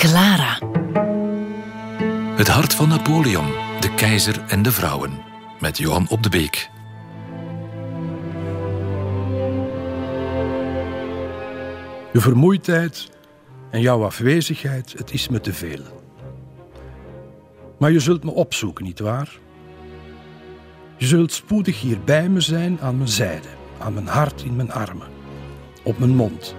[0.00, 0.58] Clara.
[2.36, 3.46] Het hart van Napoleon,
[3.80, 5.10] de keizer en de vrouwen.
[5.58, 6.70] Met Johan op de Beek.
[12.12, 13.10] Je vermoeidheid
[13.70, 15.82] en jouw afwezigheid, het is me te veel.
[17.78, 19.38] Maar je zult me opzoeken, nietwaar?
[20.96, 23.48] Je zult spoedig hier bij me zijn aan mijn zijde,
[23.78, 25.08] aan mijn hart in mijn armen,
[25.82, 26.54] op mijn mond.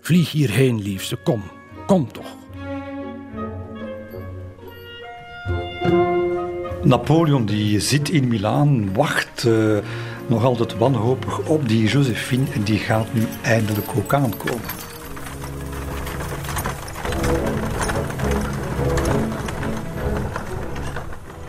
[0.00, 1.42] Vlieg hierheen, liefste, kom,
[1.86, 2.34] kom toch.
[6.82, 9.78] Napoleon die zit in Milaan, wacht uh,
[10.26, 14.84] nog altijd wanhopig op die Josephine en die gaat nu eindelijk ook aankomen.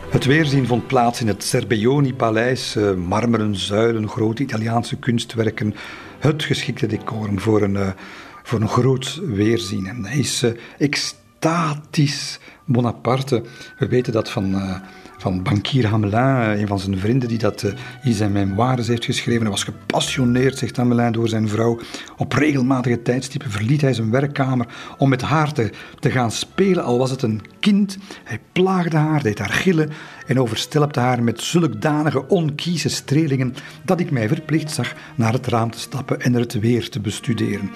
[0.09, 5.75] Het weerzien vond plaats in het Cerbeoni-paleis, uh, marmeren zuilen, grote Italiaanse kunstwerken,
[6.19, 7.87] het geschikte decor voor een, uh,
[8.47, 9.87] voor een groot weerzien.
[9.87, 13.43] En hij is uh, extatisch Bonaparte.
[13.77, 14.55] We weten dat van
[15.17, 17.65] van bankier Hamelin, een van zijn vrienden die dat
[18.03, 19.41] in zijn memoires heeft geschreven.
[19.41, 21.79] Hij was gepassioneerd, zegt Hamelin, door zijn vrouw.
[22.17, 25.69] Op regelmatige tijdstippen verliet hij zijn werkkamer om met haar te,
[25.99, 27.97] te gaan spelen, al was het een kind.
[28.23, 29.89] Hij plaagde haar, deed haar gillen
[30.27, 35.71] en overstelpte haar met zulkdanige onkieze strelingen dat ik mij verplicht zag naar het raam
[35.71, 37.71] te stappen en er het weer te bestuderen.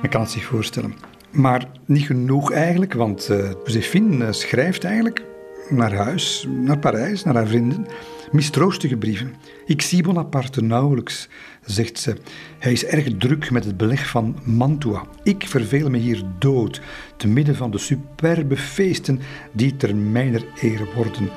[0.00, 0.94] Men kan het zich voorstellen.
[1.30, 5.24] Maar niet genoeg eigenlijk, want uh, Josephine schrijft eigenlijk
[5.68, 7.86] naar huis, naar Parijs, naar haar vrienden.
[8.32, 9.34] Mistroostige brieven.
[9.66, 11.28] Ik zie Bonaparte nauwelijks,
[11.64, 12.16] zegt ze.
[12.58, 15.06] Hij is erg druk met het beleg van Mantua.
[15.22, 16.80] Ik verveel me hier dood,
[17.16, 19.20] te midden van de superbe feesten
[19.52, 21.30] die ter mijner eer worden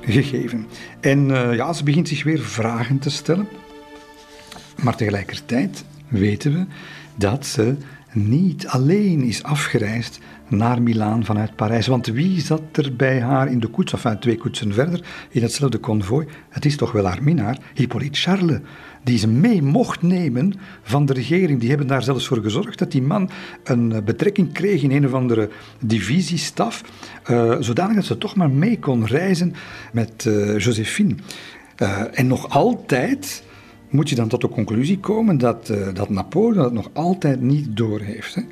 [0.00, 0.66] gegeven.
[1.00, 3.48] En uh, ja, ze begint zich weer vragen te stellen.
[4.82, 6.66] Maar tegelijkertijd weten we
[7.16, 7.76] dat ze
[8.12, 11.86] niet alleen is afgereisd naar Milaan vanuit Parijs.
[11.86, 15.78] Want wie zat er bij haar in de koets, enfin twee koetsen verder, in hetzelfde
[15.78, 16.26] konvooi?
[16.48, 18.58] Het is toch wel haar minnaar, Hippolyte Charles,
[19.04, 21.60] die ze mee mocht nemen van de regering.
[21.60, 23.30] Die hebben daar zelfs voor gezorgd dat die man
[23.64, 25.50] een eh, betrekking kreeg in een of andere
[25.80, 26.82] divisiestaf,
[27.30, 29.54] uh, zodanig dat ze toch maar mee kon reizen
[29.92, 31.14] met Josephine.
[32.12, 33.42] En nog altijd
[33.90, 37.76] moet je dan tot de conclusie komen dat, uh, dat Napoleon het nog altijd niet
[37.76, 38.34] doorheeft.
[38.34, 38.42] Hè.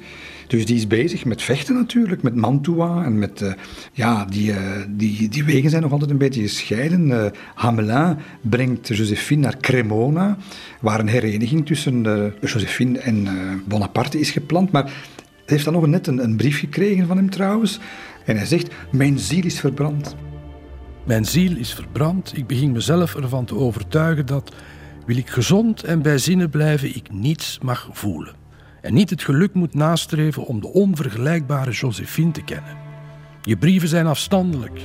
[0.46, 3.52] Dus die is bezig met vechten natuurlijk, met Mantua en met, uh,
[3.92, 4.58] ja, die, uh,
[4.88, 7.08] die, die wegen zijn nog altijd een beetje gescheiden.
[7.08, 10.36] Uh, Hamelin brengt Josephine naar Cremona,
[10.80, 12.02] waar een hereniging tussen
[12.40, 13.28] Josephine en
[13.64, 14.70] Bonaparte is gepland.
[14.70, 14.92] Maar hij
[15.44, 17.80] heeft dan nog net een, een brief gekregen van hem trouwens.
[18.24, 20.16] En hij zegt, mijn ziel is verbrand.
[21.04, 22.36] Mijn ziel is verbrand.
[22.36, 24.54] Ik begin mezelf ervan te overtuigen dat,
[25.06, 28.42] wil ik gezond en bij zinnen blijven, ik niets mag voelen
[28.84, 32.76] en niet het geluk moet nastreven om de onvergelijkbare Josephine te kennen.
[33.42, 34.80] Je brieven zijn afstandelijk,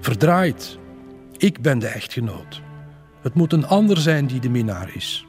[0.00, 0.78] verdraaid.
[1.36, 2.62] Ik ben de echtgenoot.
[3.22, 5.26] Het moet een ander zijn die de minnaar is.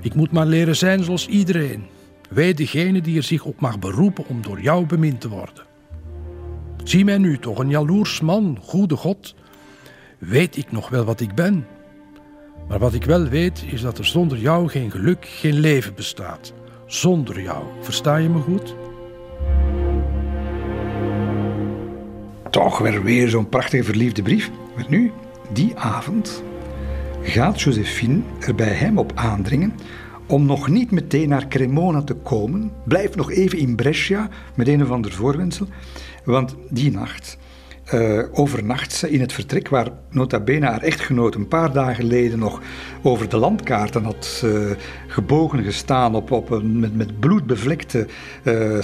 [0.00, 1.84] Ik moet maar leren zijn zoals iedereen.
[2.30, 5.64] Wij degene die er zich op mag beroepen om door jou bemind te worden.
[6.84, 9.34] Zie mij nu toch, een jaloers man, goede God.
[10.18, 11.66] Weet ik nog wel wat ik ben?
[12.72, 16.52] Maar wat ik wel weet is dat er zonder jou geen geluk, geen leven bestaat
[16.86, 17.64] zonder jou.
[17.80, 18.74] Versta je me goed?
[22.50, 24.50] Toch weer weer zo'n prachtige verliefde brief.
[24.76, 25.12] Maar nu,
[25.52, 26.42] die avond,
[27.22, 29.72] gaat Josephine er bij hem op aandringen
[30.26, 32.72] om nog niet meteen naar Cremona te komen.
[32.84, 35.66] Blijf nog even in Brescia met een of ander voorwensel.
[36.24, 37.38] Want die nacht
[37.94, 42.60] uh, overnacht in het vertrek waar nota bene haar echtgenoot een paar dagen geleden nog
[43.02, 44.70] over de landkaarten had uh,
[45.06, 48.06] gebogen gestaan op, op een met, met bloed bevlekte
[48.44, 48.78] uh,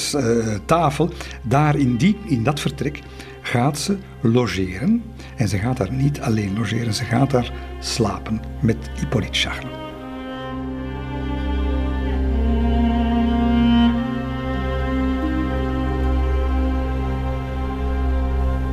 [0.65, 1.11] tafel.
[1.43, 3.01] Daar in, die, in dat vertrek
[3.43, 5.03] gaat ze logeren.
[5.37, 9.88] En ze gaat daar niet alleen logeren, ze gaat daar slapen met Hippolyte Charles.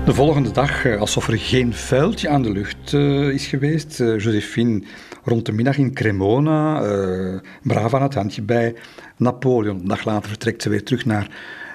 [0.06, 4.20] De volgende dag, eh, alsof er geen vuiltje aan de lucht uh, is geweest, uh,
[4.20, 4.84] Josephine
[5.24, 8.76] rond de middag in Cremona, uh, braaf aan het handje bij
[9.18, 9.80] Napoleon.
[9.80, 11.30] Een dag later vertrekt ze weer terug naar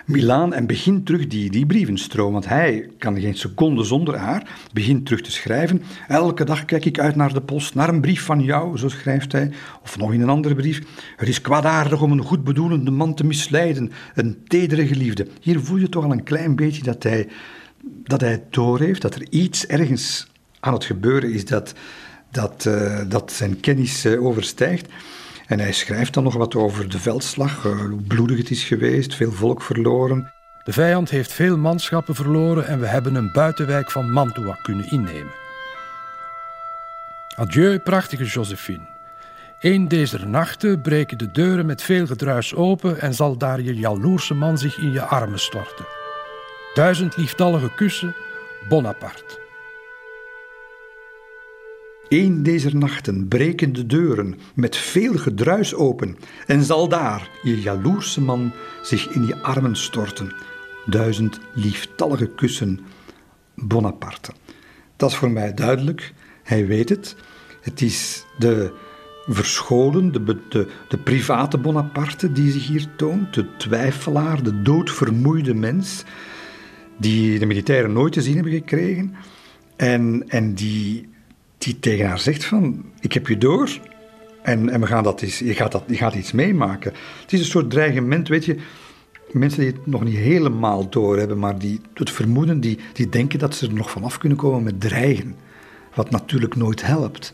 [0.07, 2.33] Milaan en begint terug die, die brievenstroom.
[2.33, 5.83] Want hij kan geen seconde zonder haar, begint terug te schrijven.
[6.09, 9.33] Elke dag kijk ik uit naar de post, naar een brief van jou, zo schrijft
[9.33, 9.51] hij.
[9.83, 10.81] Of nog in een andere brief.
[11.17, 15.27] Het is kwaadaardig om een goedbedoelende man te misleiden, een tedere geliefde.
[15.41, 17.29] Hier voel je toch al een klein beetje dat hij
[17.83, 20.27] dat hij doorheeft dat er iets ergens
[20.61, 21.75] aan het gebeuren is dat,
[22.31, 24.89] dat, uh, dat zijn kennis uh, overstijgt.
[25.47, 29.15] En hij schrijft dan nog wat over de veldslag, uh, hoe bloedig het is geweest,
[29.15, 30.33] veel volk verloren.
[30.65, 35.33] De vijand heeft veel manschappen verloren en we hebben een buitenwijk van Mantua kunnen innemen.
[37.37, 38.89] Adieu, prachtige Josephine.
[39.61, 44.35] Een deze nachten breken de deuren met veel gedruis open en zal daar je jaloerse
[44.35, 46.00] man zich in je armen storten.
[46.75, 48.15] Duizend lieftallige kussen,
[48.69, 49.39] Bonaparte.
[52.09, 58.21] Een deze nachten breken de deuren met veel gedruis open en zal daar je jaloerse
[58.21, 58.53] man
[58.83, 60.35] zich in je armen storten.
[60.87, 62.81] Duizend lieftallige kussen,
[63.55, 64.33] Bonaparte.
[64.97, 66.13] Dat is voor mij duidelijk.
[66.43, 67.17] Hij weet het.
[67.61, 68.73] Het is de
[69.27, 76.05] verscholen, de, de, de private Bonaparte die zich hier toont, de twijfelaar, de doodvermoeide mens,
[77.01, 79.15] die de militairen nooit te zien hebben gekregen
[79.77, 81.09] en, en die,
[81.59, 83.81] die tegen haar zegt van, ik heb je door
[84.43, 86.93] en, en we gaan dat eens, je, gaat dat, je gaat iets meemaken.
[87.21, 88.57] Het is een soort dreigement, weet je,
[89.33, 93.55] mensen die het nog niet helemaal doorhebben, maar die het vermoeden, die, die denken dat
[93.55, 95.35] ze er nog vanaf kunnen komen met dreigen.
[95.95, 97.33] Wat natuurlijk nooit helpt.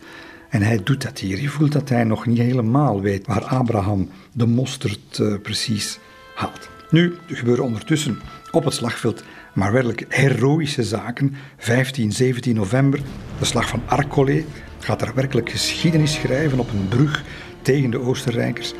[0.48, 1.40] En hij doet dat hier.
[1.40, 5.98] Je voelt dat hij nog niet helemaal weet waar Abraham de mosterd uh, precies
[6.34, 6.68] haalt.
[6.90, 8.20] Nu, gebeuren ondertussen
[8.50, 9.24] op het slagveld
[9.56, 11.34] maar werkelijk heroïsche zaken.
[11.56, 13.00] 15, 17 november,
[13.38, 14.44] de slag van Arcole
[14.78, 17.24] gaat er werkelijk geschiedenis schrijven op een brug
[17.62, 18.72] tegen de Oostenrijkers.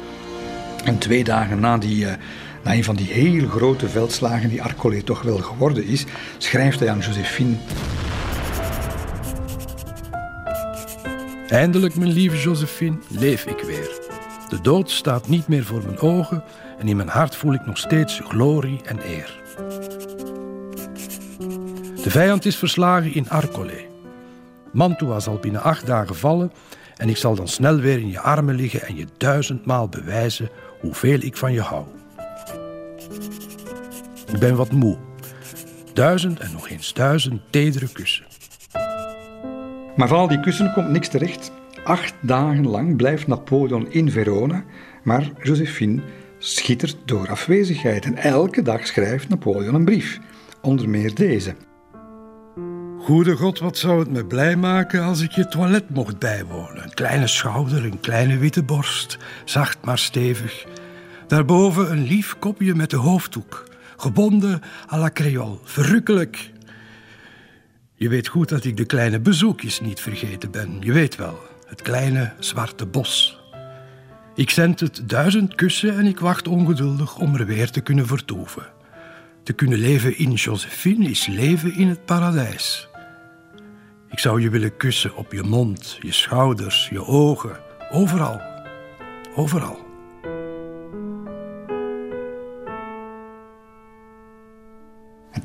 [0.84, 2.12] En twee dagen na, die, uh,
[2.64, 6.04] na een van die heel grote veldslagen die Arcole toch wel geworden is,
[6.38, 7.56] schrijft hij aan Josephine
[11.48, 14.00] Eindelijk, mijn lieve Josephine, leef ik weer.
[14.48, 16.44] De dood staat niet meer voor mijn ogen
[16.78, 19.45] en in mijn hart voel ik nog steeds glorie en eer.
[22.06, 23.84] De vijand is verslagen in Arcole.
[24.72, 26.52] Mantua zal binnen acht dagen vallen
[26.96, 30.48] en ik zal dan snel weer in je armen liggen en je duizendmaal bewijzen
[30.80, 31.84] hoeveel ik van je hou.
[34.32, 34.96] Ik ben wat moe.
[35.92, 38.26] Duizend en nog eens duizend tedere kussen.
[39.96, 41.52] Maar van al die kussen komt niks terecht.
[41.84, 44.64] Acht dagen lang blijft Napoleon in Verona,
[45.02, 46.02] maar Josephine
[46.38, 48.04] schittert door afwezigheid.
[48.04, 50.18] En elke dag schrijft Napoleon een brief,
[50.60, 51.54] onder meer deze.
[53.06, 56.82] Goede God, wat zou het me blij maken als ik je toilet mocht bijwonen.
[56.82, 60.64] Een kleine schouder, een kleine witte borst, zacht maar stevig.
[61.26, 63.64] Daarboven een lief kopje met de hoofddoek,
[63.96, 64.62] gebonden
[64.92, 66.50] à la créole, verrukkelijk
[67.94, 70.76] je weet goed dat ik de kleine bezoekjes niet vergeten ben.
[70.80, 73.40] Je weet wel, het kleine zwarte bos.
[74.34, 78.66] Ik zend het duizend kussen en ik wacht ongeduldig om er weer te kunnen vertoeven.
[79.42, 82.85] Te kunnen leven in Josephine is leven in het paradijs.
[84.10, 87.56] Ik zou je willen kussen op je mond, je schouders, je ogen,
[87.90, 88.40] overal.
[89.34, 89.86] Overal.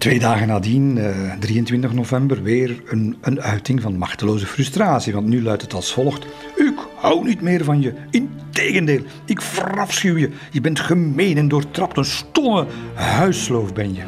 [0.02, 1.00] twee dagen nadien,
[1.40, 5.14] 23 eh, november, weer een, een uiting van machteloze frustratie.
[5.14, 6.26] Want nu luidt het als volgt:
[6.56, 7.94] Ik hou niet meer van je.
[8.10, 10.30] Integendeel, ik verafschuw je.
[10.52, 11.98] Je bent gemeen en doortrapt.
[11.98, 14.04] Een stomme huisloof ben je.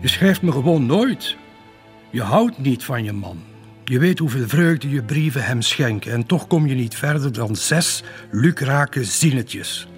[0.00, 1.36] Je schrijft me gewoon nooit.
[2.10, 3.42] Je houdt niet van je man.
[3.84, 7.56] Je weet hoeveel vreugde je brieven hem schenken en toch kom je niet verder dan
[7.56, 9.88] zes lukrake zinnetjes.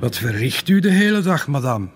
[0.00, 1.88] Wat verricht u de hele dag, madame?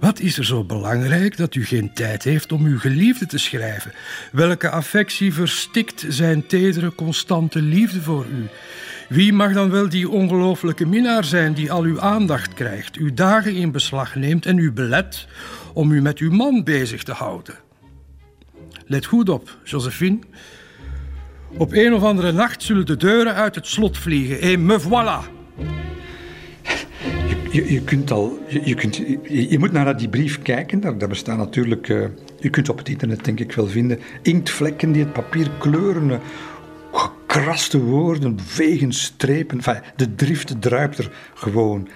[0.00, 3.92] Wat is er zo belangrijk dat u geen tijd heeft om uw geliefde te schrijven?
[4.32, 8.48] Welke affectie verstikt zijn tedere, constante liefde voor u?
[9.08, 13.54] Wie mag dan wel die ongelooflijke minnaar zijn die al uw aandacht krijgt, uw dagen
[13.54, 15.26] in beslag neemt en u belet
[15.74, 17.54] om u met uw man bezig te houden?
[18.86, 20.18] Let goed op, Josephine.
[21.56, 24.40] Op een of andere nacht zullen de deuren uit het slot vliegen.
[24.40, 25.32] Et me voilà!
[27.50, 30.80] je, kunt al, je, kunt, je, moet naar die brief kijken.
[30.80, 32.06] Daar, daar natuurlijk, uh,
[32.40, 36.18] je kunt op het internet denk ik wel vinden, inktvlekken die het papier kleuren, uh,
[36.92, 39.60] gekraste woorden, vegen strepen.
[39.96, 41.88] De drift druipt er gewoon.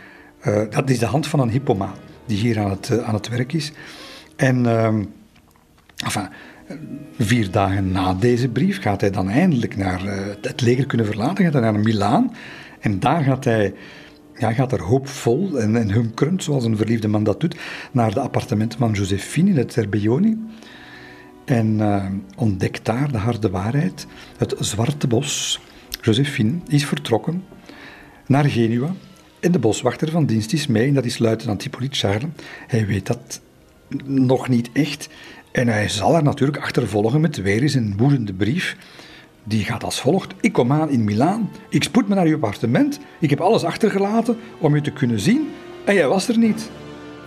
[0.71, 3.73] Dat is de hand van een hippomaan die hier aan het, aan het werk is.
[4.37, 5.05] En ehm,
[5.97, 6.29] enfin,
[7.19, 10.01] vier dagen na deze brief gaat hij dan eindelijk naar
[10.41, 11.45] het leger kunnen verlaten.
[11.45, 12.33] Gaat hij naar Milaan.
[12.81, 13.75] En daar gaat hij
[14.39, 17.57] ja, gaat er hoopvol en, en hunkerend, zoals een verliefde man dat doet,
[17.93, 20.39] naar de appartementen van Josephine in het Cerbioni.
[21.45, 22.05] En uh,
[22.37, 24.07] ontdekt daar de harde waarheid.
[24.37, 25.61] Het zwarte bos.
[26.01, 27.45] Josephine is vertrokken
[28.27, 28.93] naar Genua.
[29.41, 32.31] En de boswachter van dienst is mee, en dat is luitenant Hippolyte Charles.
[32.67, 33.41] Hij weet dat
[34.05, 35.09] nog niet echt.
[35.53, 38.77] En hij zal er natuurlijk achtervolgen met weer eens een woedende brief
[39.45, 40.35] die gaat als volgt.
[40.41, 44.37] Ik kom aan in Milaan, ik spoed me naar uw appartement, ik heb alles achtergelaten
[44.59, 45.49] om u te kunnen zien
[45.85, 46.71] en jij was er niet.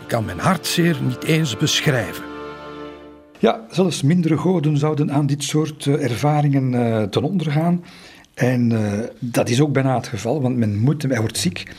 [0.01, 2.23] Ik kan mijn hartzeer niet eens beschrijven.
[3.39, 7.83] Ja, zelfs mindere goden zouden aan dit soort eh, ervaringen uh, ten onder gaan.
[8.33, 11.71] En uh, dat is ook bijna het geval, want men moet hem, hij wordt ziek.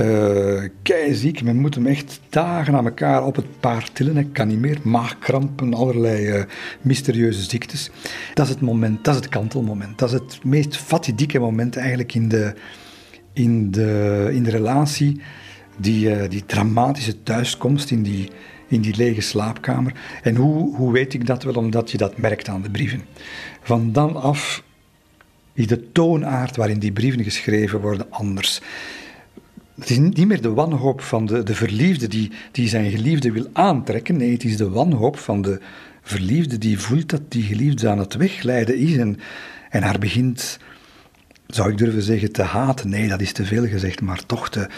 [0.00, 4.14] Uh, keiziek, men moet hem echt dagen aan elkaar op het paard tillen.
[4.14, 6.42] Hij kan niet meer, maagkrampen, allerlei uh,
[6.80, 7.90] mysterieuze ziektes.
[8.34, 9.98] Dat is het moment, dat is het kantelmoment.
[9.98, 12.54] Dat is het meest fatidieke moment eigenlijk in de,
[13.32, 15.20] in de, in de relatie.
[15.76, 18.30] Die, die dramatische thuiskomst in die,
[18.68, 19.92] in die lege slaapkamer.
[20.22, 21.54] En hoe, hoe weet ik dat wel?
[21.54, 23.02] Omdat je dat merkt aan de brieven.
[23.62, 24.62] Van dan af
[25.52, 28.60] is de toonaard waarin die brieven geschreven worden anders.
[29.80, 33.46] Het is niet meer de wanhoop van de, de verliefde die, die zijn geliefde wil
[33.52, 34.16] aantrekken.
[34.16, 35.60] Nee, het is de wanhoop van de
[36.02, 39.18] verliefde die voelt dat die geliefde aan het wegleiden is en,
[39.70, 40.58] en haar begint,
[41.46, 42.88] zou ik durven zeggen, te haten.
[42.88, 44.68] Nee, dat is te veel gezegd, maar toch te.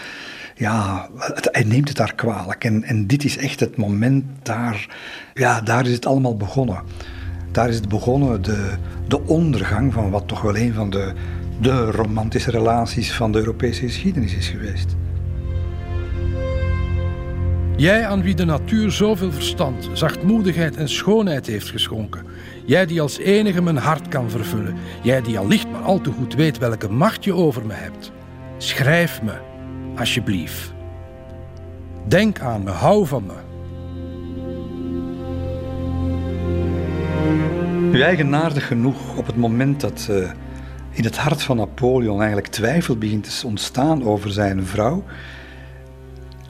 [0.57, 1.09] Ja,
[1.43, 2.65] hij neemt het haar kwalijk.
[2.65, 4.97] En, en dit is echt het moment daar.
[5.35, 6.83] Ja, daar is het allemaal begonnen.
[7.53, 8.75] Daar is het begonnen, de,
[9.09, 11.13] de ondergang van wat toch wel een van de
[11.63, 14.97] de romantische relaties van de Europese geschiedenis is geweest.
[17.77, 22.25] Jij aan wie de natuur zoveel verstand, zachtmoedigheid en schoonheid heeft geschonken.
[22.65, 24.75] Jij die als enige mijn hart kan vervullen.
[25.03, 28.13] Jij die al licht maar al te goed weet welke macht je over me hebt.
[28.57, 29.35] Schrijf me,
[29.97, 30.73] alsjeblieft.
[32.09, 33.42] Denk aan me, hou van me.
[37.93, 40.31] Nu eigenaardig genoeg, op het moment dat uh,
[40.91, 45.05] in het hart van Napoleon eigenlijk twijfel begint te ontstaan over zijn vrouw,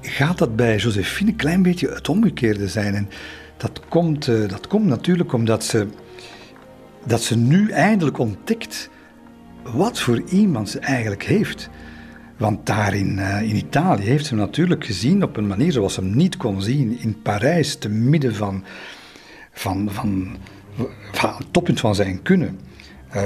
[0.00, 2.94] gaat dat bij Josephine een klein beetje het omgekeerde zijn.
[2.94, 3.08] En
[3.56, 5.86] dat komt, uh, dat komt natuurlijk omdat ze,
[7.06, 8.90] dat ze nu eindelijk ontdekt
[9.62, 11.70] wat voor iemand ze eigenlijk heeft.
[12.36, 15.94] Want daar in, uh, in Italië heeft ze hem natuurlijk gezien op een manier zoals
[15.94, 16.98] ze hem niet kon zien.
[17.00, 18.64] In Parijs, te midden van,
[19.52, 20.36] van, van
[21.16, 22.58] het toppunt van zijn kunnen.
[23.16, 23.22] Uh,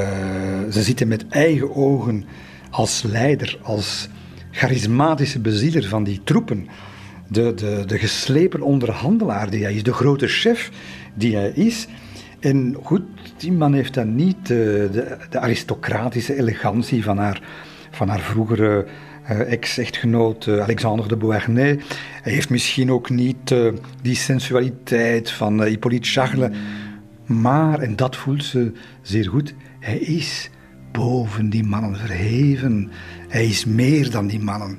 [0.71, 2.25] ze zitten met eigen ogen
[2.71, 4.09] als leider, als
[4.51, 6.69] charismatische bezieler van die troepen.
[7.29, 10.71] De, de, de geslepen onderhandelaar die hij is, de grote chef
[11.15, 11.87] die hij is.
[12.41, 13.03] En goed,
[13.37, 17.43] die man heeft dan niet de, de, de aristocratische elegantie van haar,
[17.91, 18.87] van haar vroegere
[19.31, 21.77] uh, ex-echtgenoot Alexander de Beauharnais.
[22.23, 23.55] Hij heeft misschien ook niet
[24.03, 26.57] die sensualiteit van Hippolyte Charles.
[27.27, 30.51] Maar, en dat voelt ze zeer goed, hij is
[30.93, 32.91] boven die mannen verheven.
[33.29, 34.79] Hij is meer dan die mannen.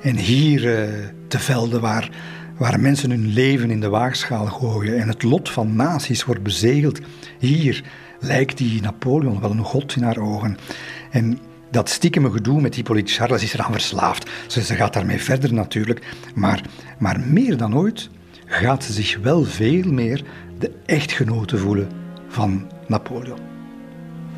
[0.00, 0.94] En hier uh,
[1.28, 2.10] te velden waar,
[2.58, 7.00] waar mensen hun leven in de waagschaal gooien en het lot van naties wordt bezegeld,
[7.38, 7.84] hier
[8.20, 10.56] lijkt die Napoleon wel een god in haar ogen.
[11.10, 11.38] En
[11.70, 14.30] dat stiekeme gedoe met Hippolyte Charles is eraan verslaafd.
[14.46, 16.06] Ze, ze gaat daarmee verder natuurlijk.
[16.34, 16.62] Maar,
[16.98, 18.10] maar meer dan ooit
[18.46, 20.24] gaat ze zich wel veel meer
[20.58, 21.88] de echtgenote voelen
[22.28, 23.38] van Napoleon.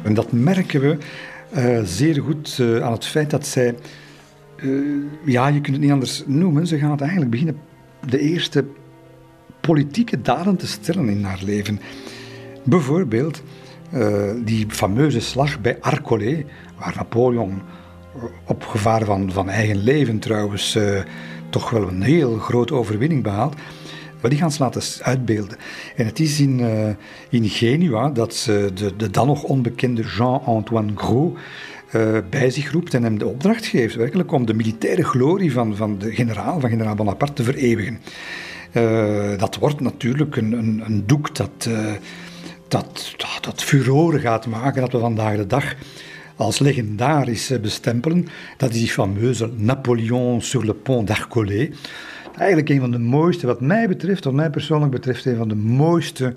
[0.02, 0.98] En dat merken we
[1.56, 3.74] uh, zeer goed uh, aan het feit dat zij,
[4.56, 7.56] uh, ja, je kunt het niet anders noemen, ze gaat eigenlijk beginnen
[8.06, 8.64] de eerste
[9.60, 11.80] politieke daden te stellen in haar leven.
[12.64, 13.42] Bijvoorbeeld
[14.44, 16.44] die fameuze slag bij Arcolé,
[16.78, 17.62] waar Napoleon
[18.44, 20.78] op gevaar van, van eigen leven trouwens
[21.50, 23.56] toch wel een heel grote overwinning behaalt.
[24.20, 25.58] Maar die gaan ze laten uitbeelden.
[25.96, 26.88] En het is in, uh,
[27.28, 31.32] in Genua dat ze de, de dan nog onbekende Jean-Antoine Gros
[31.94, 35.76] uh, bij zich roept en hem de opdracht geeft werkelijk om de militaire glorie van,
[35.76, 37.98] van de generaal, van generaal Bonaparte, te vereeuwigen.
[38.72, 41.68] Uh, dat wordt natuurlijk een, een, een doek dat,
[42.68, 45.74] dat, dat, dat furoren gaat maken, dat we vandaag de dag
[46.36, 48.26] als legendarisch bestempelen.
[48.56, 51.70] Dat is die fameuze Napoleon sur le pont d'Arcolé
[52.36, 55.54] eigenlijk een van de mooiste, wat mij betreft, wat mij persoonlijk betreft, een van de
[55.54, 56.34] mooiste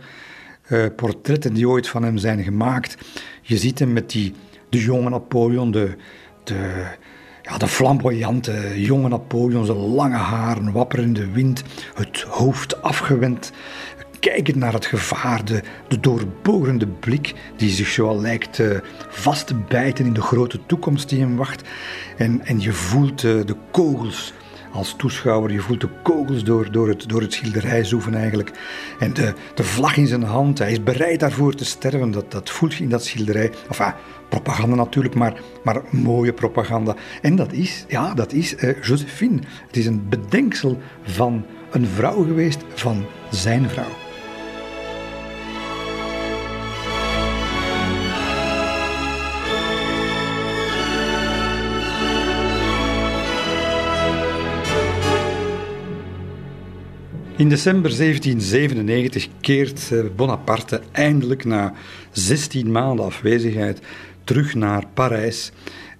[0.69, 2.97] uh, portretten die ooit van hem zijn gemaakt.
[3.41, 4.33] Je ziet hem met die,
[4.69, 5.95] de jonge Napoleon, de,
[6.43, 6.85] de,
[7.41, 13.51] ja, de flamboyante jonge Napoleon, zijn lange haren wapperende in de wind, het hoofd afgewend,
[14.19, 18.77] kijkend naar het gevaar, de, de doorborende blik die zich zo lijkt uh,
[19.09, 21.69] vast te bijten in de grote toekomst die hem wacht.
[22.17, 24.33] En, en je voelt uh, de kogels
[24.71, 25.51] als toeschouwer.
[25.51, 28.51] Je voelt de kogels door, door, het, door het schilderij zoeven eigenlijk.
[28.99, 30.59] En de, de vlag in zijn hand.
[30.59, 32.11] Hij is bereid daarvoor te sterven.
[32.11, 33.51] Dat, dat voelt je in dat schilderij.
[33.67, 33.93] Enfin,
[34.29, 36.95] propaganda natuurlijk, maar, maar mooie propaganda.
[37.21, 39.39] En dat is, ja, dat is uh, Josephine.
[39.67, 44.00] Het is een bedenksel van een vrouw geweest, van zijn vrouw.
[57.41, 61.73] In december 1797 keert eh, Bonaparte eindelijk na
[62.11, 63.81] 16 maanden afwezigheid
[64.23, 65.51] terug naar Parijs.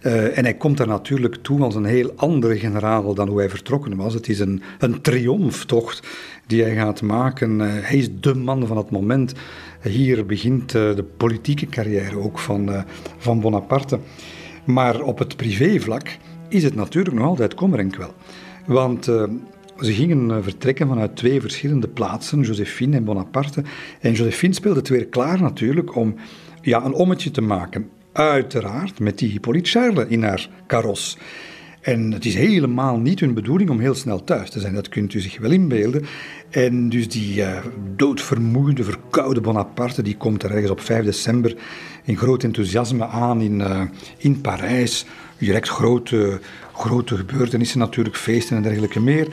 [0.02, 3.50] Uh, en hij komt daar natuurlijk toe als een heel andere generaal dan hoe hij
[3.50, 4.14] vertrokken was.
[4.14, 6.08] Het is een, een triomftocht
[6.48, 7.60] die hij gaat maken.
[7.60, 9.34] Uh, hij is de man van het moment.
[9.82, 12.86] Hier begint de politieke carrière ook van,
[13.18, 14.00] van Bonaparte.
[14.66, 16.18] Maar op het privévlak
[16.50, 18.14] is het natuurlijk nog altijd kommer en kwel.
[18.66, 19.10] Want
[19.82, 23.64] ze gingen vertrekken vanuit twee verschillende plaatsen, Josephine en Bonaparte.
[24.00, 26.16] En Josephine speelde het weer klaar natuurlijk om
[26.62, 27.90] ja, een ommetje te maken.
[28.12, 31.18] Uiteraard met die Hippolyte Charles in haar karos.
[31.82, 35.14] En het is helemaal niet hun bedoeling om heel snel thuis te zijn, dat kunt
[35.14, 36.06] u zich wel inbeelden.
[36.52, 37.58] En dus die uh,
[37.96, 41.56] doodvermoeide, verkoude Bonaparte, die komt er ergens op 5 december
[42.04, 43.82] in groot enthousiasme aan in, uh,
[44.18, 45.06] in Parijs.
[45.38, 46.40] Direct grote,
[46.74, 49.28] grote gebeurtenissen natuurlijk, feesten en dergelijke meer.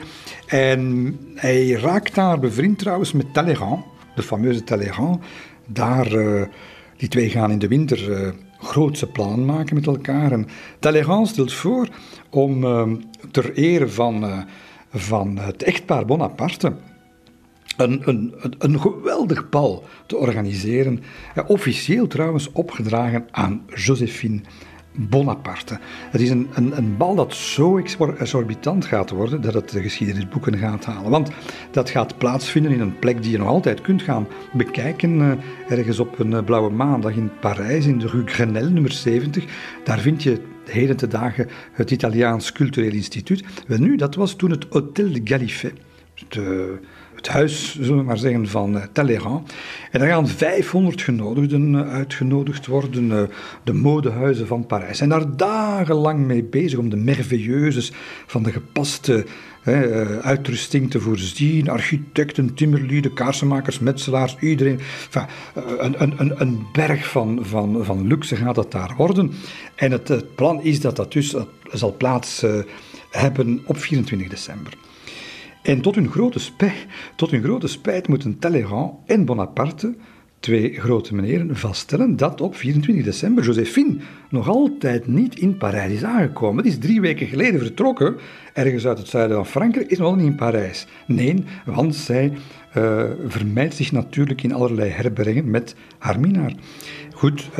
[0.47, 3.85] En hij raakt daar bevriend trouwens met Talleyrand,
[4.15, 5.23] de fameuze Talleyrand.
[5.65, 6.41] Daar, uh,
[6.97, 10.31] die twee gaan in de winter grootse plannen maken met elkaar.
[10.31, 10.47] En
[10.79, 11.87] Talleyrand stelt voor
[12.29, 12.61] om
[13.31, 14.45] ter ere van,
[14.91, 16.73] van het echtpaar Bonaparte
[17.79, 20.99] een, een, een geweldig bal te organiseren.
[21.37, 24.41] Uh, officieel trouwens opgedragen aan Josephine
[24.95, 25.79] Bonaparte.
[26.09, 27.77] Het is een, een, een, bal dat zo
[28.17, 31.11] exorbitant gaat worden dat het de geschiedenisboeken gaat halen.
[31.11, 31.29] Want
[31.71, 35.19] dat gaat plaatsvinden in een plek die je nog altijd kunt gaan bekijken.
[35.19, 35.31] Uh,
[35.77, 39.45] ergens op een uh, blauwe maandag in Parijs, in de Rue Grenelle, nummer 70.
[39.83, 43.43] Daar vind je heden te dagen het Italiaans Cultureel Instituut.
[43.67, 45.73] Wel nu, dat was toen het Hôtel de Gallifet.
[46.27, 46.79] De,
[47.19, 49.53] het huis, zullen we maar zeggen, van uh, Talleyrand.
[49.91, 53.21] En daar gaan 500 genodigden uh, uitgenodigd worden, uh,
[53.63, 55.01] de modehuizen van Parijs.
[55.01, 57.91] En daar dagenlang mee bezig om de merveilleuses
[58.25, 59.25] van de gepaste
[60.21, 61.69] uitrusting te voorzien.
[61.69, 64.79] Architecten, timmerlieden, kaarsenmakers, metselaars, iedereen.
[65.77, 69.31] Een, een, een, berg van, van, van luxe gaat dat daar worden.
[69.75, 71.35] En het, het plan is dat dat dus
[71.71, 72.45] zal plaats
[73.09, 74.73] hebben op 24 december.
[75.69, 79.95] En tot hun grote spijt, tot hun grote spijt moeten Talleyrand en Bonaparte,
[80.39, 83.95] twee grote meneren, vaststellen dat op 24 december Josephine
[84.29, 86.63] nog altijd niet in Parijs is aangekomen.
[86.63, 88.15] Het is drie weken geleden vertrokken,
[88.53, 90.87] ergens uit het zuiden van Frankrijk, is nog niet in Parijs.
[91.07, 92.33] Nee, want zij
[92.77, 96.53] uh, vermijdt zich natuurlijk in allerlei herbergen met haar minnaar.
[97.19, 97.57] Goed, uh,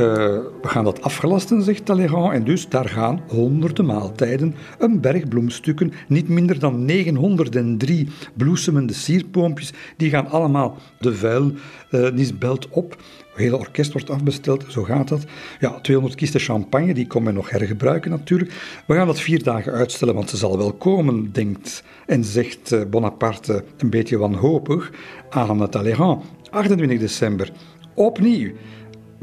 [0.62, 5.94] we gaan dat afgelasten, zegt Talleyrand, en dus daar gaan honderden maaltijden, een berg bloemstukken,
[6.08, 12.92] niet minder dan 903 bloesemende sierpoompjes, die gaan allemaal de vuilnisbelt op.
[12.92, 15.26] Het hele orkest wordt afbesteld, zo gaat dat.
[15.60, 18.82] Ja, 200 kisten champagne, die kon men nog hergebruiken natuurlijk.
[18.88, 22.82] We gaan dat vier dagen uitstellen, want ze zal wel komen, denkt en zegt uh,
[22.90, 24.92] Bonaparte een beetje wanhopig
[25.30, 26.24] aan Talleyrand.
[26.50, 27.52] 28 december,
[27.94, 28.52] opnieuw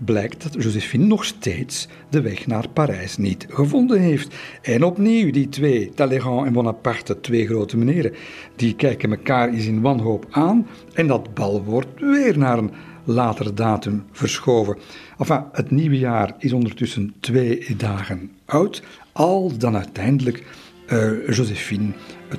[0.05, 4.35] blijkt dat Josephine nog steeds de weg naar Parijs niet gevonden heeft.
[4.63, 8.13] En opnieuw, die twee, Talleyrand en Bonaparte, twee grote meneren,
[8.57, 12.71] die kijken elkaar eens in wanhoop aan en dat bal wordt weer naar een
[13.05, 14.77] later datum verschoven.
[15.19, 18.83] Enfin, het nieuwe jaar is ondertussen twee dagen oud,
[19.13, 20.45] als dan uiteindelijk
[20.93, 21.93] uh, Josephine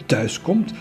[0.06, 0.74] thuiskomt.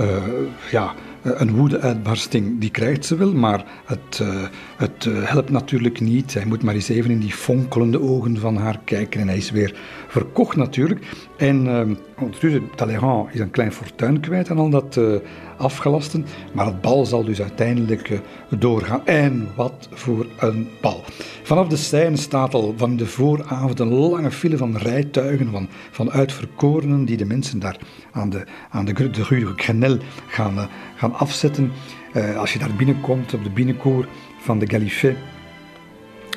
[0.00, 0.22] Uh,
[0.70, 4.42] ja, eh, een woedeuitbarsting, die krijgt ze wel, maar het, uh,
[4.76, 6.34] het uh, helpt natuurlijk niet.
[6.34, 9.50] Hij moet maar eens even in die fonkelende ogen van haar kijken en hij is
[9.50, 9.74] weer
[10.08, 11.06] verkocht natuurlijk.
[11.36, 11.80] En uh,
[12.18, 15.00] ondertussen, Talleyrand is een klein fortuin kwijt aan al dat
[15.58, 18.20] afgelasten, maar het bal zal dus uiteindelijk
[18.58, 19.06] doorgaan.
[19.06, 21.04] En wat voor een bal.
[21.42, 26.10] Vanaf de Seine staat al van de vooravond een lange file van rijtuigen, van, van
[26.10, 27.78] uitverkorenen, die de mensen daar
[28.12, 31.72] aan de, aan de, de gaan, gaan afzetten.
[32.14, 34.08] Uh, als je daar binnenkomt, op de binnenkoor
[34.40, 35.16] van de Gallifet,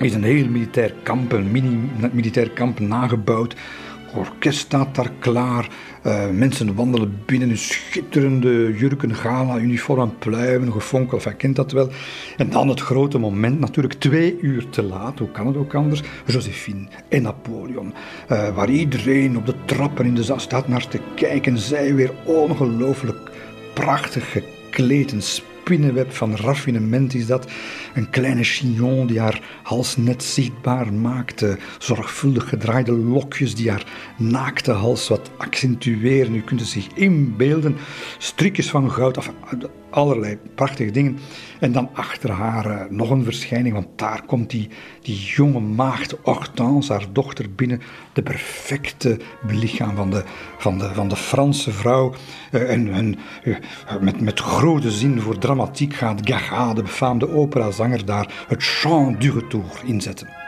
[0.02, 3.56] is een heel militair kamp, een mini-militair kamp nagebouwd.
[4.16, 5.70] Orkest staat daar klaar.
[6.06, 11.90] Uh, mensen wandelen binnen in schitterende jurken, gala, uniform, pluimen, gefonkel, enfin, kent dat wel.
[12.38, 16.02] En dan het grote moment, natuurlijk twee uur te laat, hoe kan het ook anders?
[16.26, 17.94] Josephine en Napoleon,
[18.32, 21.58] uh, waar iedereen op de trappen in de zaal staat naar te kijken.
[21.58, 23.32] Zij weer ongelooflijk
[23.74, 24.34] prachtig
[24.72, 27.52] gekleed, een spinnenweb van raffinement is dat.
[27.94, 31.58] Een kleine chignon die haar hals net zichtbaar maakte.
[31.78, 33.86] Zorgvuldig gedraaide lokjes die haar
[34.18, 36.36] naakte hals wat accentueren.
[36.36, 37.76] U kunt het zich inbeelden.
[38.18, 39.32] Strikjes van goud, of
[39.92, 41.20] allerlei prachtige dingen.
[41.60, 44.70] En dan achter haar uh, nog een verschijning, want daar komt die,
[45.02, 47.82] die jonge maagd Hortense, haar dochter, binnen.
[48.14, 50.24] De perfecte belichaam van de,
[50.58, 52.14] van de, van de Franse vrouw.
[52.52, 53.56] Uh, en, uh,
[54.02, 59.32] met, met grote zin voor dramatiek gaat Gaga, de befaamde operazanger, daar het chant du
[59.32, 60.41] retour inzetten.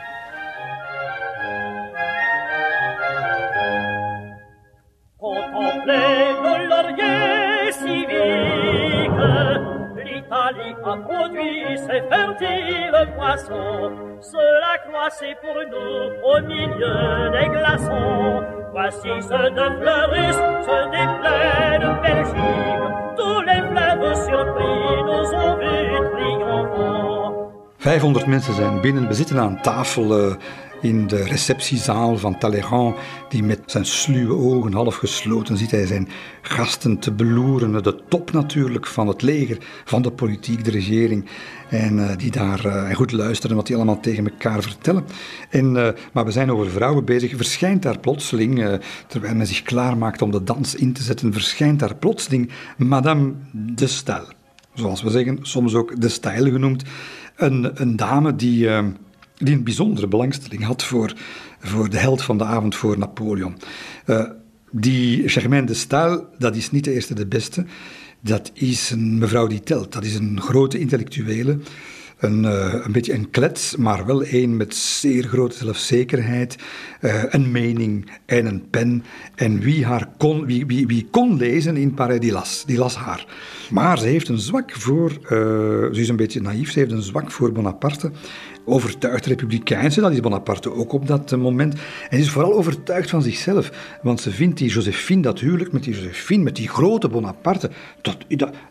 [11.78, 13.92] Ces fertiles poissons.
[14.22, 18.44] Cela croissait pour nous au milieu des glaçons.
[18.72, 22.84] Voici ceux de Fleurus, ceux des plaines Belgique.
[23.18, 27.34] Tous les fleuves surpris nous ont vus triomphants.
[27.80, 29.08] 500 mensen zijn binnen.
[29.08, 30.36] We zitten aan tafel uh,
[30.84, 32.96] in de receptiezaal van Talleyrand,
[33.30, 36.08] die met zijn sluwe ogen half gesloten zit hij zijn
[36.42, 37.84] gasten te beloeren.
[37.84, 41.26] De top natuurlijk van het leger, van de politiek, de regering.
[41.70, 45.06] En uh, die daar uh, goed luisteren wat die allemaal tegen elkaar vertellen.
[45.50, 47.36] En, uh, maar we zijn over vrouwen bezig.
[47.36, 51.96] Verschijnt daar plotseling, terwijl men zich klaarmaakt om de dans in te zetten, verschijnt daar
[51.96, 54.26] plotseling Madame de Stel.
[54.74, 56.84] Zoals we zeggen, soms ook de Stijl genoemd.
[57.36, 58.70] Een, een dame die
[59.44, 61.14] die een bijzondere belangstelling had voor,
[61.60, 63.56] voor de held van de avond voor Napoleon.
[64.06, 64.24] Uh,
[64.72, 67.66] die Germaine de Stael, dat is niet de eerste de beste.
[68.20, 69.92] Dat is een mevrouw die telt.
[69.92, 71.58] Dat is een grote intellectuele.
[72.18, 76.56] Een, uh, een beetje een klets, maar wel een met zeer grote zelfzekerheid,
[77.02, 79.04] uh, een mening en een pen.
[79.36, 82.96] En wie haar kon, wie, wie, wie kon lezen in Parijs, die las, die las
[82.96, 83.26] haar.
[83.70, 85.12] Maar ze heeft een zwak voor,
[85.94, 88.12] ze is een beetje naïef, ze heeft een zwak voor Bonaparte
[88.66, 91.74] overtuigd republikeinse, dat is Bonaparte ook op dat moment.
[91.74, 93.72] En ze is vooral overtuigd van zichzelf,
[94.02, 97.70] want ze vindt die Josephine, dat huwelijk met die Josephine, met die grote Bonaparte,
[98.02, 98.18] dat,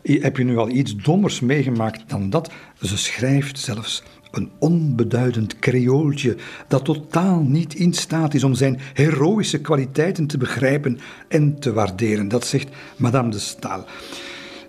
[0.03, 2.51] heb je nu al iets dommers meegemaakt dan dat?
[2.81, 6.37] Ze schrijft zelfs een onbeduidend creooltje
[6.69, 12.29] dat totaal niet in staat is om zijn heroïsche kwaliteiten te begrijpen en te waarderen.
[12.29, 13.85] Dat zegt Madame de Stael.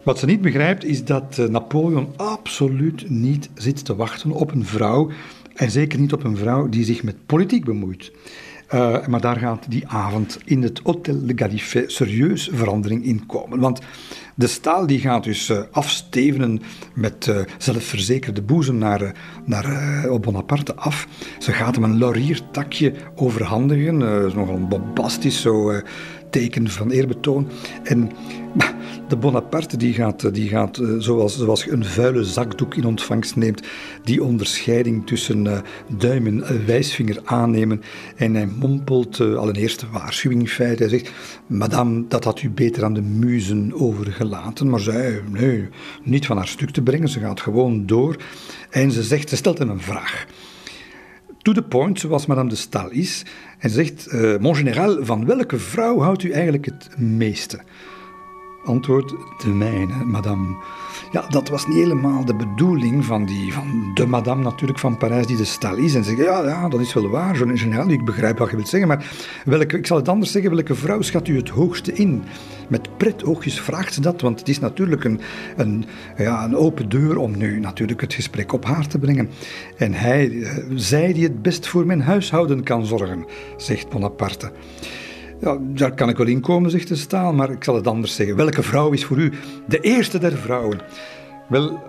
[0.03, 4.65] Wat ze niet begrijpt is dat eh, Napoleon absoluut niet zit te wachten op een
[4.65, 5.09] vrouw.
[5.55, 8.11] En zeker niet op een vrouw die zich met politiek bemoeit.
[8.73, 13.59] Uh, maar daar gaat die avond in het Hôtel de Gallifet serieus verandering in komen.
[13.59, 13.79] Want
[14.35, 16.61] de staal die gaat dus uh, afstevenen
[16.93, 21.07] met zelfverzekerde boezem naar, naar Bonaparte af.
[21.39, 23.97] Ze gaat hem een lauriertakje overhandigen.
[24.35, 25.81] Nogal bombastisch zo
[26.33, 27.47] teken van eerbetoon.
[27.83, 28.11] En
[29.07, 33.61] de Bonaparte die gaat, die gaat eh, zoals, zoals een vuile zakdoek in ontvangst neemt,
[34.03, 35.57] die onderscheiding tussen uh,
[35.97, 37.81] duim en wijsvinger aannemen.
[38.15, 40.79] En hij mompelt al een eerste waarschuwing in.
[40.79, 41.11] Hij zegt,
[41.47, 44.69] madame, dat had u beter aan de muzen overgelaten.
[44.69, 45.69] Maar zij, nee,
[46.03, 47.09] niet van haar stuk te brengen.
[47.09, 48.15] Ze gaat gewoon door.
[48.69, 50.25] En ze zegt, ze stelt hem een vraag
[51.43, 53.25] to the point, zoals Madame de Stael is.
[53.59, 57.59] En zegt, uh, mon général, van welke vrouw houdt u eigenlijk het meeste?
[58.65, 59.09] Antwoord,
[59.43, 60.55] de mijne, madame.
[61.11, 65.27] Ja, dat was niet helemaal de bedoeling van, die, van de madame natuurlijk van Parijs
[65.27, 65.95] die de stal is.
[65.95, 68.67] En zeggen, ja, ja, dat is wel waar, zo'n generaal, ik begrijp wat je wilt
[68.67, 68.87] zeggen.
[68.87, 69.11] Maar
[69.45, 72.23] welke, ik zal het anders zeggen, welke vrouw schat u het hoogste in?
[72.69, 75.19] Met pret oogjes vraagt ze dat, want het is natuurlijk een,
[75.57, 75.85] een,
[76.17, 79.29] ja, een open deur om nu natuurlijk het gesprek op haar te brengen.
[79.77, 83.25] En hij, eh, zij die het best voor mijn huishouden kan zorgen,
[83.57, 84.51] zegt Bonaparte.
[85.41, 88.15] Ja, daar kan ik wel in komen, zegt de staal, maar ik zal het anders
[88.15, 88.35] zeggen.
[88.35, 89.31] Welke vrouw is voor u
[89.67, 90.79] de eerste der vrouwen?
[91.49, 91.81] Wel,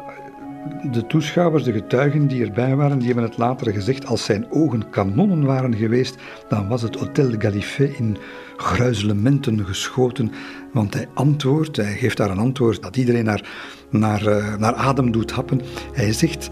[0.90, 4.07] de toeschouwers, de getuigen die erbij waren, die hebben het later gezegd.
[4.07, 6.16] Als zijn ogen kanonnen waren geweest,
[6.48, 8.16] dan was het Hotel de Gallifet in
[8.57, 10.33] gruizelementen geschoten.
[10.72, 13.48] Want hij antwoordt, hij geeft daar een antwoord dat iedereen naar,
[13.90, 15.61] naar, uh, naar adem doet happen.
[15.92, 16.50] Hij zegt: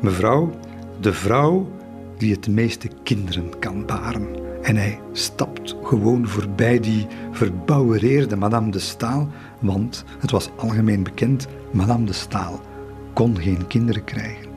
[0.00, 0.50] Mevrouw,
[1.00, 1.68] de vrouw
[2.18, 4.26] die het meeste kinderen kan baren.
[4.62, 9.28] En hij stapt gewoon voorbij die verbouwereerde Madame de Staal,
[9.60, 12.60] want het was algemeen bekend, Madame de Staal
[13.18, 14.48] kon geen kinderen krijgen.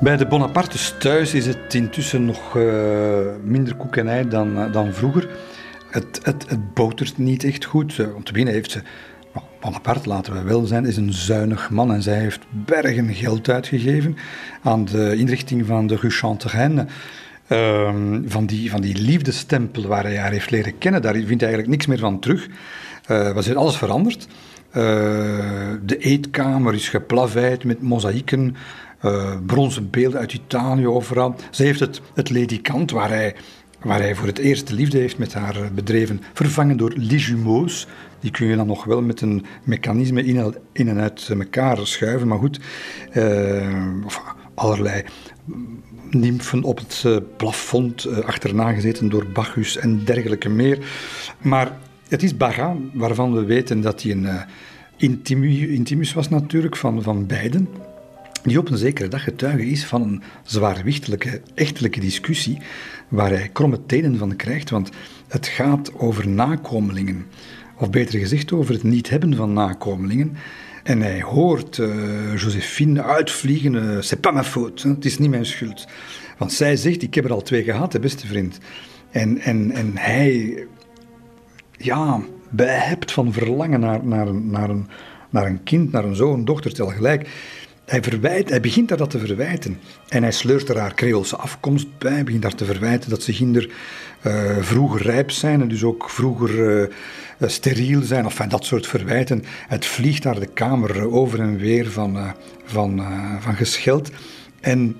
[0.00, 2.64] Bij de Bonapartes thuis is het intussen nog uh,
[3.44, 5.28] minder koekenij dan, uh, dan vroeger.
[5.90, 8.14] Het, het, het botert niet echt goed.
[8.14, 8.82] Om te beginnen heeft ze
[9.60, 14.16] Bonaparte, laten we wel zijn, is een zuinig man en zij heeft bergen geld uitgegeven
[14.62, 16.86] aan de inrichting van de Rue Chantereine.
[17.52, 21.38] Ehm, van, die, van die liefdestempel waar hij haar heeft leren kennen, daar vindt hij
[21.38, 22.48] eigenlijk niks meer van terug.
[23.10, 24.26] Uh, was alles veranderd.
[24.26, 24.82] Uh,
[25.84, 28.56] de eetkamer is geplaveid met mozaïeken,
[29.04, 31.34] uh, bronzen beelden uit Italië overal.
[31.50, 33.34] Ze heeft het, het ledikant waar hij,
[33.82, 37.86] waar hij voor het eerst de liefde heeft met haar bedreven, vervangen door les jumeaux.
[38.20, 42.28] Die kun je dan nog wel met een mechanisme in, in en uit elkaar schuiven,
[42.28, 42.60] maar goed,
[44.04, 44.22] of
[44.54, 45.04] allerlei
[46.14, 50.78] nymfen op het uh, plafond, uh, achterna gezeten door Bacchus en dergelijke meer.
[51.42, 54.46] Maar het is Baga, waarvan we weten dat hij een
[54.98, 57.68] uh, intimus was natuurlijk, van, van beiden.
[58.42, 62.58] Die op een zekere dag getuige is van een zwaarwichtelijke, echtelijke discussie,
[63.08, 64.90] waar hij kromme tenen van krijgt, want
[65.28, 67.26] het gaat over nakomelingen.
[67.78, 70.36] Of beter gezegd, over het niet hebben van nakomelingen.
[70.82, 75.46] En hij hoort uh, Josephine uitvliegen, uh, c'est pas ma faute, het is niet mijn
[75.46, 75.86] schuld.
[76.38, 78.58] Want zij zegt, ik heb er al twee gehad, beste vriend.
[79.10, 80.66] En, en, en hij,
[81.76, 84.88] ja, bijhebt van verlangen naar, naar, naar, een,
[85.30, 87.28] naar een kind, naar een zoon, dochter tegelijk.
[87.84, 89.78] Hij, verwijt, hij begint daar dat te verwijten.
[90.08, 92.12] En hij sleurt er haar Creoolse afkomst bij.
[92.12, 93.70] Hij begint daar te verwijten dat ze kinder
[94.26, 96.88] uh, vroeger rijp zijn en dus ook vroeger
[97.48, 98.24] steriel zijn.
[98.24, 99.44] Enfin, dat soort verwijten.
[99.68, 102.30] Het vliegt daar de kamer over en weer van, uh,
[102.64, 103.02] van,
[103.40, 104.10] van gescheld.
[104.60, 104.96] En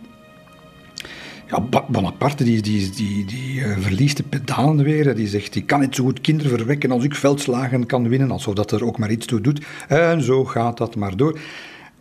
[1.46, 5.14] ja, Bonaparte die, die, die, die verliest de pedalen weer.
[5.14, 8.31] Die zegt, ik kan niet zo goed kinderen verwekken als ik veldslagen kan winnen.
[8.31, 9.64] Alsof dat er ook maar iets toe doet.
[9.88, 11.38] En zo gaat dat maar door.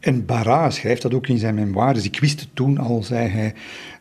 [0.01, 2.05] En Barra schrijft dat ook in zijn memoires.
[2.05, 3.53] Ik wist het toen al, zei hij.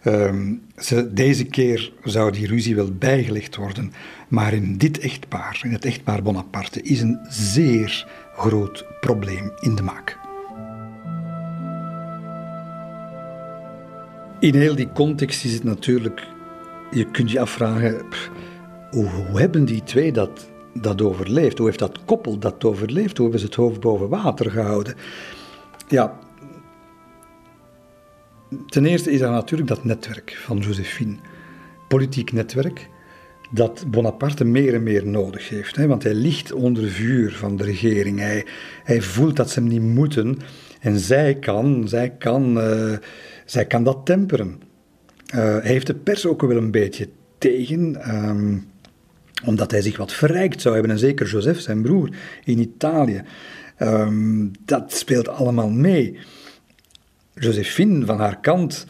[0.04, 3.92] Um, ze, deze keer zou die ruzie wel bijgelegd worden.
[4.30, 9.82] Maar in dit echtpaar, in het echtpaar Bonaparte, is een zeer groot probleem in de
[9.82, 10.18] maak.
[14.40, 16.26] In heel die context is het natuurlijk.
[16.90, 18.02] Je kunt je afvragen.
[18.90, 21.58] hoe, hoe hebben die twee dat, dat overleefd?
[21.58, 23.16] Hoe heeft dat koppel dat overleefd?
[23.16, 24.94] Hoe hebben ze het hoofd boven water gehouden?
[25.88, 26.18] Ja,
[28.66, 31.16] ten eerste is er natuurlijk dat netwerk van Josephine.
[31.88, 32.88] Politiek netwerk
[33.50, 35.76] dat Bonaparte meer en meer nodig heeft.
[35.76, 38.18] Hè, want hij ligt onder vuur van de regering.
[38.18, 38.46] Hij,
[38.84, 40.38] hij voelt dat ze hem niet moeten.
[40.80, 42.96] En zij kan, zij kan, uh,
[43.44, 44.62] zij kan dat temperen.
[45.34, 47.08] Uh, hij heeft de pers ook wel een beetje
[47.38, 48.14] tegen.
[48.14, 48.68] Um,
[49.44, 50.92] omdat hij zich wat verrijkt zou hebben.
[50.92, 52.10] En zeker Joseph, zijn broer,
[52.44, 53.22] in Italië.
[53.78, 56.18] Um, dat speelt allemaal mee.
[57.34, 58.86] Josephine van haar kant,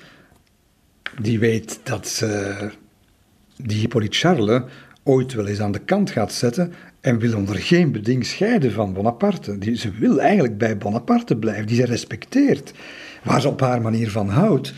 [1.20, 2.70] die weet dat ze
[3.62, 4.62] die Hippolyte Charles
[5.02, 8.92] ooit wel eens aan de kant gaat zetten en wil onder geen beding scheiden van
[8.92, 9.58] Bonaparte.
[9.58, 12.72] Die, ze wil eigenlijk bij Bonaparte blijven, die ze respecteert,
[13.22, 14.74] waar ze op haar manier van houdt.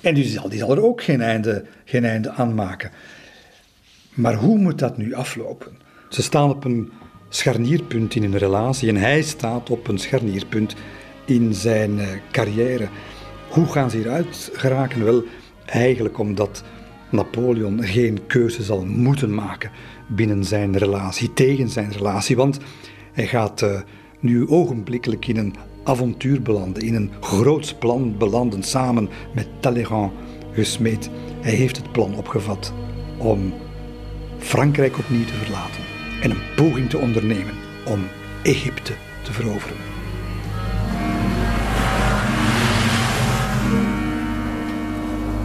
[0.00, 2.90] En die zal, die zal er ook geen einde, geen einde aan maken.
[4.14, 5.72] Maar hoe moet dat nu aflopen?
[6.08, 6.90] Ze staan op een
[7.28, 10.74] scharnierpunt in een relatie en hij staat op een scharnierpunt
[11.24, 12.88] in zijn eh, carrière.
[13.48, 15.04] Hoe gaan ze hieruit geraken?
[15.04, 15.24] Wel,
[15.66, 16.62] eigenlijk omdat
[17.12, 19.70] Napoleon geen keuze zal moeten maken
[20.06, 22.58] binnen zijn relatie, tegen zijn relatie, want
[23.12, 23.80] hij gaat uh,
[24.20, 30.12] nu ogenblikkelijk in een avontuur belanden, in een groots plan belanden, samen met Talleyrand
[30.52, 31.10] gesmeed.
[31.40, 32.72] Hij heeft het plan opgevat
[33.18, 33.52] om
[34.38, 35.82] Frankrijk opnieuw te verlaten
[36.22, 37.54] en een poging te ondernemen
[37.86, 38.00] om
[38.42, 40.01] Egypte te veroveren.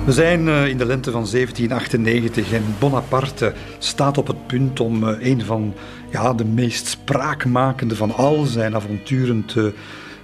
[0.08, 5.08] We zijn eh, in de lente van 1798 en Bonaparte staat op het punt om
[5.08, 5.74] eh, een van
[6.12, 9.74] ja, de meest spraakmakende van al zijn avonturen te,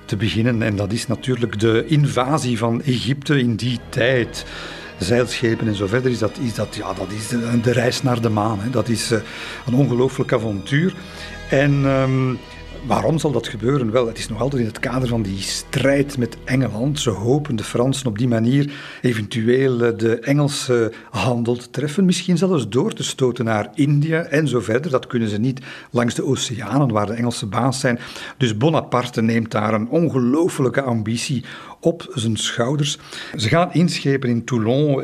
[0.05, 0.61] te beginnen.
[0.61, 4.45] En dat is natuurlijk de invasie van Egypte in die tijd
[4.99, 7.27] zeilschepen en zo verder, is dat, is dat, ja, dat is
[7.61, 8.59] de, reis naar de maan.
[8.59, 8.69] Hè.
[8.69, 9.19] Dat is uh,
[9.65, 10.93] een ongelooflijk avontuur.
[11.49, 12.39] En um,
[12.87, 13.91] Waarom zal dat gebeuren?
[13.91, 16.99] Wel, het is nog altijd in het kader van die strijd met Engeland.
[16.99, 22.37] Ze hopen de Fransen op die manier eventueel eh, de Engelse handel te treffen, misschien
[22.37, 24.91] zelfs door te stoten naar India en zo verder.
[24.91, 27.99] Dat kunnen ze niet langs de oceanen waar de Engelse baas zijn.
[28.37, 31.43] Dus Bonaparte neemt daar een ongelooflijke ambitie
[31.83, 32.97] op zijn schouders.
[33.35, 35.03] Ze gaan inschepen in Toulon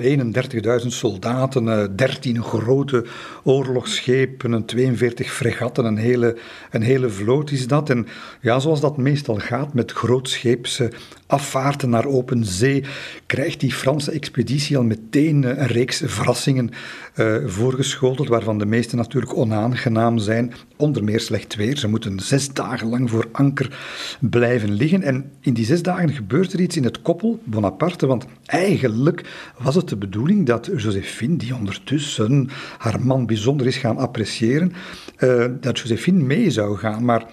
[0.82, 3.06] 31.000 soldaten, 13 eh, grote
[3.44, 6.38] oorlogsschepen, 42 fregatten, een hele,
[6.72, 7.90] een hele vloot is dat.
[7.90, 8.08] En
[8.42, 10.92] ja, zoals dat meestal gaat met grootscheepse
[11.30, 12.84] afvaarten naar open zee,
[13.26, 16.70] krijgt die Franse expeditie al meteen een reeks verrassingen
[17.16, 20.54] uh, voorgeschoteld, waarvan de meeste natuurlijk onaangenaam zijn.
[20.76, 21.78] Onder meer slecht weer.
[21.78, 23.80] Ze moeten zes dagen lang voor anker
[24.20, 25.04] blijven liggen.
[25.04, 29.24] En in die zes dagen gebeurt er iets in het koppel Bonaparte, want eigenlijk
[29.58, 34.74] was het de bedoeling dat Josephine, die ondertussen haar man bijzonder is gaan appreciëren,
[35.20, 37.06] uh, dat Josephine mee zou gaan.
[37.06, 37.26] Maar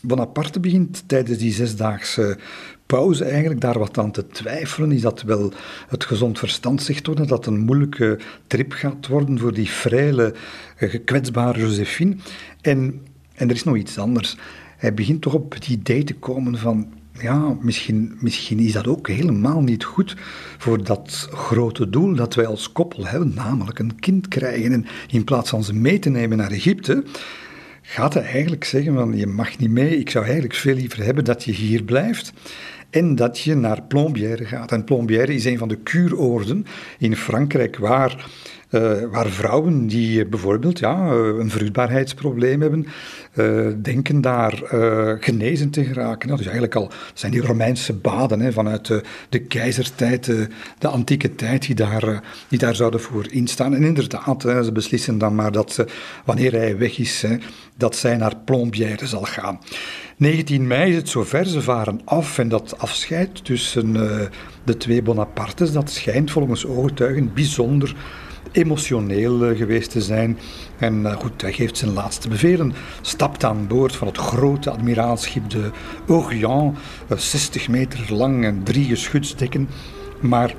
[0.00, 2.38] Bonaparte begint tijdens die zesdaagse
[2.86, 4.92] pauze eigenlijk daar wat aan te twijfelen.
[4.92, 5.52] Is dat wel
[5.88, 10.34] het gezond verstand zegt worden, dat een moeilijke trip gaat worden voor die vrije,
[10.76, 12.16] gekwetsbare Josephine.
[12.60, 13.00] En,
[13.34, 14.36] en er is nog iets anders.
[14.76, 19.08] Hij begint toch op het idee te komen van, ja, misschien, misschien is dat ook
[19.08, 20.16] helemaal niet goed
[20.58, 24.72] voor dat grote doel dat wij als koppel hebben, namelijk een kind krijgen.
[24.72, 27.04] En in plaats van ze mee te nemen naar Egypte,
[27.90, 31.24] gaat hij eigenlijk zeggen van je mag niet mee, ik zou eigenlijk veel liever hebben
[31.24, 32.32] dat je hier blijft
[32.90, 34.72] en dat je naar Plombières gaat.
[34.72, 36.66] En Plombières is een van de kuuroorden
[36.98, 38.26] in Frankrijk waar
[38.70, 42.86] uh, waar vrouwen die bijvoorbeeld ja, eh, een vruchtbaarheidsprobleem hebben,
[43.82, 44.62] denken daar
[45.20, 46.28] genezen te geraken.
[46.28, 50.24] dus eigenlijk al zijn die Romeinse baden hè, vanuit de, de keizertijd,
[50.78, 53.74] de, antieke tijd, die daar, die daar zouden voor instaan.
[53.74, 55.86] En inderdaad, ze beslissen dan maar dat ze,
[56.24, 57.36] wanneer hij weg is, hè,
[57.76, 59.58] dat zij naar Plombières zal gaan.
[60.16, 63.92] 19 mei is het zover, ze varen af en dat afscheid tussen
[64.64, 67.94] de twee Bonapartes, dat schijnt volgens ooggetuigen bijzonder
[68.52, 70.38] emotioneel eh, geweest te zijn.
[70.78, 75.50] En eh, goed, hij geeft zijn laatste bevelen, stapt aan boord van het grote admiraalschip
[75.50, 75.70] de
[76.06, 76.78] Orient,
[77.16, 79.68] 60 eh, meter lang en drie geschutstekken.
[80.20, 80.54] Maar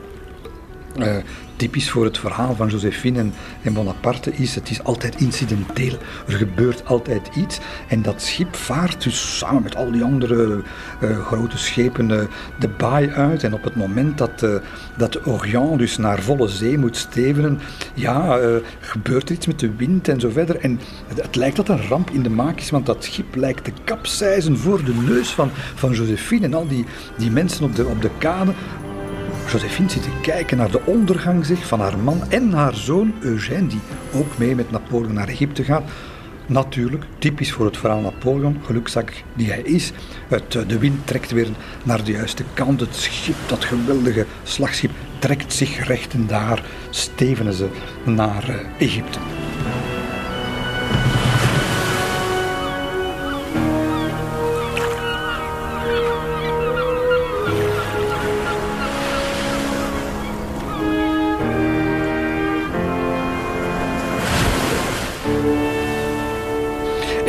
[1.62, 3.26] typisch voor het verhaal van Josephine
[3.62, 5.98] en, Bonaparte is, het is altijd incidenteel.
[6.28, 7.60] Er gebeurt altijd iets.
[7.88, 10.62] En dat schip vaart dus samen met al die andere
[11.04, 12.22] uh, grote schepen uh,
[12.60, 13.44] de baai uit.
[13.44, 14.56] En op het moment dat, uh,
[14.98, 17.60] dat de Orient dus naar volle zee moet stevenen,
[17.94, 18.40] ja,
[18.80, 20.56] gebeurt er iets met de wind en zo verder.
[20.60, 23.64] En het, het, lijkt dat een ramp in de maak is, want dat schip lijkt
[23.64, 26.86] te kapseizen voor de neus van, van Josephine en al die,
[27.18, 28.52] die mensen op de, op de kade.
[29.48, 33.68] Josephine zit te kijken naar de ondergang zich van haar man en haar zoon Eugène,
[33.68, 33.80] die
[34.14, 35.84] ook mee met Napoleon naar Egypte gaat.
[36.46, 39.92] Natuurlijk, typisch voor het verhaal Napoleon, gelukzak die hij is.
[40.28, 41.48] Het, eh, de wind trekt weer
[41.84, 42.80] naar de juiste kant.
[42.80, 47.68] Het schip, dat geweldige slagschip, trekt zich recht en daar stevenen ze
[48.04, 49.20] naar eh, Egypte.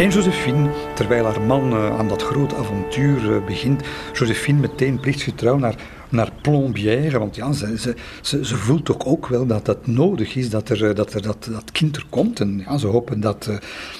[0.03, 5.59] En Josephine, terwijl haar man uh, aan dat grote avontuur uh, begint, Josephine meteen plichtsgetrouw
[5.59, 5.75] naar,
[6.09, 7.12] naar Plombières.
[7.12, 10.69] Want ja, ze, ze, ze, ze, voelt toch ook wel dat dat nodig is, dat,
[10.69, 12.41] er, dat, er, dat, dat kind er komt.
[12.41, 13.51] En ja, ze hopen dat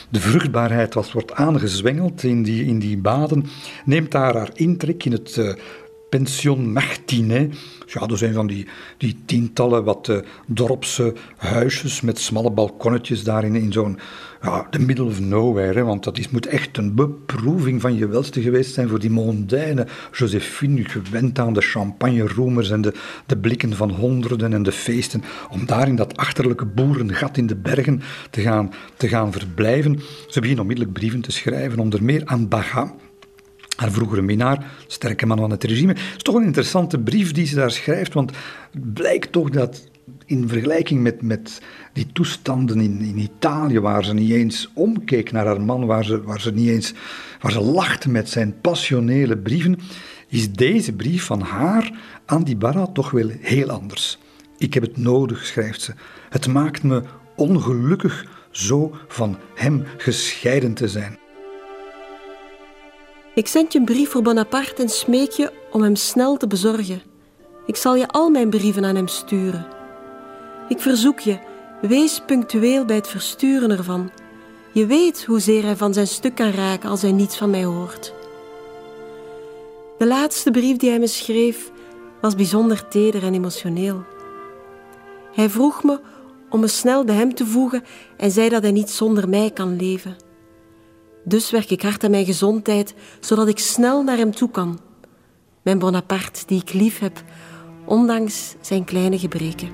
[0.09, 3.45] de vruchtbaarheid wat wordt aangezwengeld in die, in die baden.
[3.85, 5.57] Neemt daar haar intrek in het
[6.13, 7.55] pension Martinet.
[7.87, 13.55] Ja, dat zijn van die, die tientallen wat uh, dorpse huisjes met smalle balkonnetjes daarin
[13.55, 13.99] in zo'n
[14.43, 15.73] ja, the middle of nowhere.
[15.73, 19.11] Hè, want dat is, moet echt een beproeving van je welste geweest zijn voor die
[19.11, 22.93] mondaine Josephine, gewend aan de champagne-roemers en de,
[23.27, 27.57] de blikken van honderden en de feesten, om daar in dat achterlijke boerengat in de
[27.57, 30.01] bergen te gaan, te gaan verblijven.
[30.29, 32.95] Ze beginnen onmiddellijk brieven te schrijven, onder meer aan Baga,
[33.77, 35.93] haar vroegere minnaar, sterke man van het regime.
[35.93, 38.31] Het is toch een interessante brief die ze daar schrijft, want
[38.71, 39.91] het blijkt toch dat
[40.27, 41.61] in vergelijking met, met
[41.93, 46.23] die toestanden in, in Italië, waar ze niet eens omkeek naar haar man, waar ze,
[46.23, 46.95] waar ze niet eens
[47.41, 49.79] waar ze lachte met zijn passionele brieven,
[50.29, 51.93] is deze brief van haar
[52.27, 54.19] aan die Barra toch wel heel anders.
[54.59, 55.93] Ik heb het nodig, schrijft ze.
[56.29, 57.03] Het maakt me
[57.37, 61.19] ongelukkig zo van hem gescheiden te zijn.
[63.35, 67.03] Ik zend je een brief voor Bonaparte en smeek je om hem snel te bezorgen.
[67.67, 69.67] Ik zal je al mijn brieven aan hem sturen.
[70.69, 71.39] Ik verzoek je,
[71.81, 74.11] wees punctueel bij het versturen ervan.
[74.73, 78.15] Je weet hoezeer hij van zijn stuk kan raken als hij niets van mij hoort.
[79.99, 81.71] De laatste brief die hij me schreef
[82.21, 84.05] was bijzonder teder en emotioneel.
[85.33, 86.01] Hij vroeg me
[86.51, 87.85] om me snel bij hem te voegen
[88.17, 90.17] en zei dat hij niet zonder mij kan leven.
[91.25, 94.81] Dus werk ik hard aan mijn gezondheid, zodat ik snel naar hem toe kan.
[95.63, 97.23] Mijn Bonaparte, die ik lief heb,
[97.85, 99.69] ondanks zijn kleine gebreken.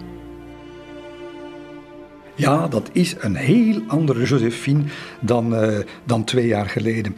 [2.34, 4.82] Ja, dat is een heel andere Josephine
[5.20, 7.16] dan, uh, dan twee jaar geleden.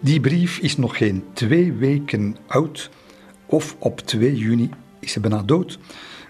[0.00, 2.90] Die brief is nog geen twee weken oud
[3.46, 5.78] of op 2 juni is ze bijna dood.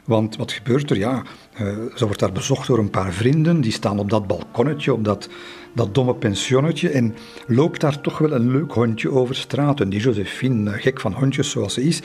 [0.04, 0.96] Want wat gebeurt er?
[0.96, 1.22] Ja,
[1.60, 3.60] uh, ze wordt daar bezocht door een paar vrienden.
[3.60, 5.28] Die staan op dat balkonnetje, op dat,
[5.74, 6.88] dat domme pensionnetje.
[6.88, 7.14] En
[7.46, 9.80] loopt daar toch wel een leuk hondje over straat.
[9.80, 12.00] En die Josephine, eh, gek van hondjes zoals ze is,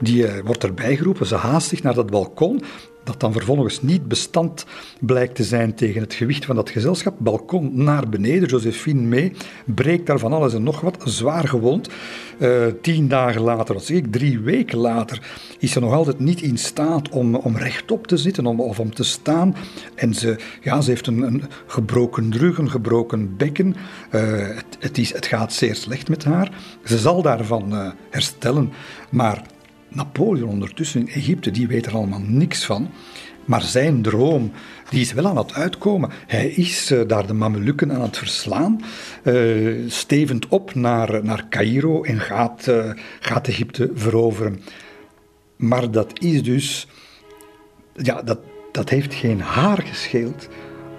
[0.00, 1.26] die uh, wordt erbij geroepen.
[1.26, 2.62] Ze haast zich naar dat balkon
[3.04, 4.66] dat dan vervolgens niet bestand
[5.00, 7.14] blijkt te zijn tegen het gewicht van dat gezelschap.
[7.18, 9.32] Balkon naar beneden, Josephine mee,
[9.64, 11.88] breekt daar van alles en nog wat, zwaar gewond.
[12.38, 15.22] Uh, tien dagen later, wat zeg ik, drie weken later,
[15.58, 18.94] is ze nog altijd niet in staat om, om rechtop te zitten om, of om
[18.94, 19.56] te staan.
[19.94, 23.76] En ze, ja, ze heeft een, een gebroken rug, een gebroken bekken.
[24.14, 24.22] Uh,
[24.56, 26.50] het, het, is, het gaat zeer slecht met haar.
[26.84, 28.72] Ze zal daarvan uh, herstellen,
[29.10, 29.42] maar
[29.90, 32.90] Napoleon ondertussen in Egypte, die weet er allemaal niks van.
[33.44, 34.52] Maar zijn droom,
[34.88, 36.10] die is wel aan het uitkomen.
[36.26, 38.80] Hij is uh, daar de Mamelukken aan het verslaan,
[39.24, 44.60] uh, stevend op naar, naar Cairo en gaat, uh, gaat Egypte veroveren.
[45.56, 46.86] Maar dat is dus,
[47.94, 48.38] ja, dat,
[48.72, 50.48] dat heeft geen haar gescheeld.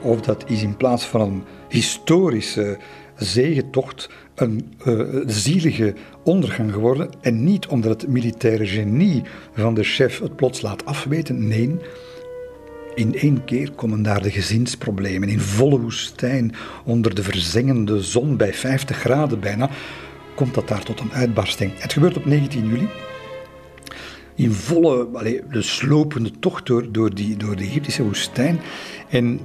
[0.01, 2.77] Of dat is in plaats van een historische
[3.15, 4.09] zegentocht
[4.41, 7.09] een uh, zielige ondergang geworden.
[7.21, 9.21] En niet omdat het militaire genie
[9.53, 11.47] van de chef het plots laat afweten.
[11.47, 11.75] Nee,
[12.95, 15.29] in één keer komen daar de gezinsproblemen.
[15.29, 19.69] In volle woestijn, onder de verzengende zon bij 50 graden bijna,
[20.35, 21.71] komt dat daar tot een uitbarsting.
[21.77, 22.87] Het gebeurt op 19 juli.
[24.35, 25.07] In volle,
[25.51, 28.59] de slopende tocht door, door, die, door de Egyptische woestijn.
[29.09, 29.39] En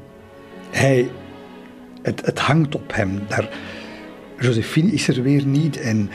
[0.71, 1.11] hij,
[2.03, 3.21] het, het hangt op hem.
[3.29, 3.49] Daar,
[4.39, 5.81] Josephine is er weer niet.
[5.81, 6.11] En,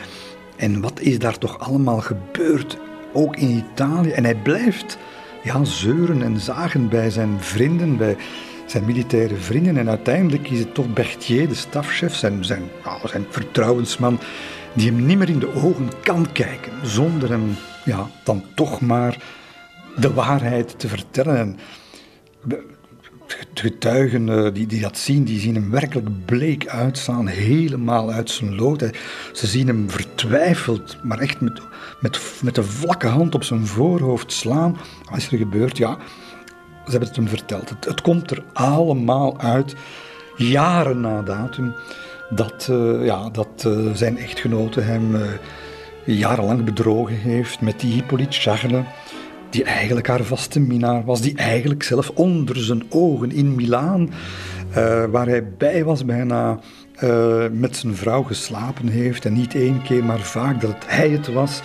[0.56, 2.78] en wat is daar toch allemaal gebeurd?
[3.12, 4.10] Ook in Italië.
[4.10, 4.98] En hij blijft
[5.42, 8.16] ja, zeuren en zagen bij zijn vrienden, bij
[8.66, 9.76] zijn militaire vrienden.
[9.76, 12.62] En uiteindelijk is het toch Berthier, de stafchef, zijn, zijn,
[13.04, 14.18] zijn vertrouwensman,
[14.72, 16.72] die hem niet meer in de ogen kan kijken.
[16.82, 17.54] Zonder hem
[17.84, 19.16] ja, dan toch maar
[19.96, 21.36] de waarheid te vertellen.
[21.38, 21.58] En
[23.54, 28.54] getuigen eh, die, die dat zien, die zien hem werkelijk bleek uitstaan, helemaal uit zijn
[28.54, 28.90] lood.
[29.32, 31.60] Ze zien hem vertwijfeld, maar echt met,
[32.00, 34.78] met, met de vlakke hand op zijn voorhoofd slaan.
[35.10, 35.76] Wat is er gebeurd?
[35.76, 35.98] Ja,
[36.84, 37.74] ze hebben het hem verteld.
[37.80, 39.74] Het, komt er allemaal uit,
[40.36, 41.74] jaren na datum,
[42.30, 45.16] dat, uh, ja, dat uh, zijn echtgenote hem
[46.04, 48.84] jarenlang bedrogen heeft met die Hippolyte Charles
[49.52, 54.10] die eigenlijk haar vaste minnaar was, die eigenlijk zelf onder zijn ogen in Milaan,
[54.70, 56.58] uh, waar hij bij was bijna,
[57.04, 59.24] uh, met zijn vrouw geslapen heeft.
[59.24, 61.60] En niet één keer, maar vaak dat het hij het was.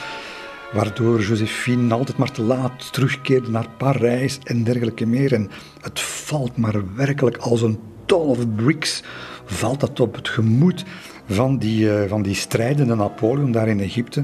[0.73, 5.33] Waardoor Josephine altijd maar te laat terugkeerde naar Parijs en dergelijke meer.
[5.33, 5.49] En
[5.81, 9.03] het valt maar werkelijk als een ton of bricks,
[9.45, 10.85] valt dat op het gemoed
[11.25, 14.23] van die, uh, van die strijdende Napoleon daar in Egypte.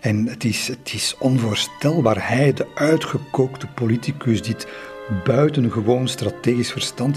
[0.00, 2.28] En het is, het is onvoorstelbaar.
[2.28, 4.66] Hij, de uitgekookte politicus, dit
[5.24, 7.16] buitengewoon strategisch verstand,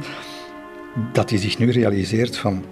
[1.12, 2.64] dat hij zich nu realiseert van...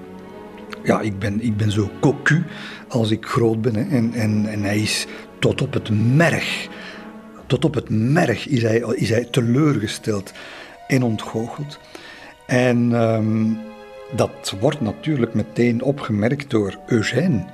[0.83, 2.43] Ja, ik ben, ik ben zo cocu
[2.87, 3.75] als ik groot ben.
[3.75, 5.05] En, en, en hij is
[5.39, 6.67] tot op het merg,
[7.47, 10.31] tot op het merg is hij, is hij teleurgesteld
[10.87, 11.79] en ontgoocheld.
[12.47, 13.57] En um,
[14.15, 17.45] dat wordt natuurlijk meteen opgemerkt door Eugène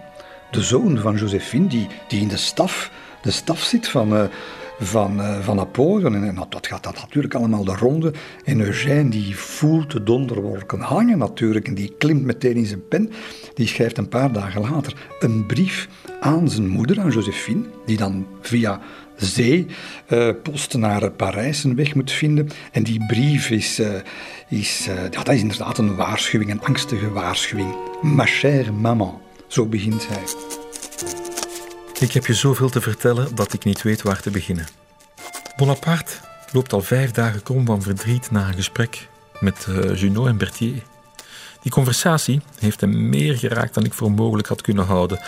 [0.51, 2.91] de zoon van Josephine, die, die in de staf,
[3.21, 4.23] de staf zit van, uh,
[4.79, 6.15] van, uh, van Napoleon.
[6.15, 8.13] En, en dat gaat dat natuurlijk allemaal de ronde.
[8.43, 11.67] En Eugène die voelt de donderwolken hangen natuurlijk.
[11.67, 13.11] En die klimt meteen in zijn pen.
[13.53, 15.87] Die schrijft een paar dagen later een brief
[16.19, 17.63] aan zijn moeder, aan Josephine.
[17.85, 18.79] Die dan via
[19.15, 19.65] zee
[20.09, 20.33] uh,
[20.71, 22.47] naar Parijs een weg moet vinden.
[22.71, 23.81] En die brief is,
[24.49, 27.75] is, ja, dat is inderdaad een waarschuwing, een angstige waarschuwing.
[28.01, 29.26] Ma chère maman.
[29.47, 30.23] Zo begint hij.
[31.99, 34.67] Ik heb je zoveel te vertellen dat ik niet weet waar te beginnen.
[35.55, 36.13] Bonaparte
[36.51, 39.07] loopt al vijf dagen krom van verdriet na een gesprek
[39.39, 40.81] met uh, Junot en Berthier.
[41.61, 45.19] Die conversatie heeft hem meer geraakt dan ik voor mogelijk had kunnen houden.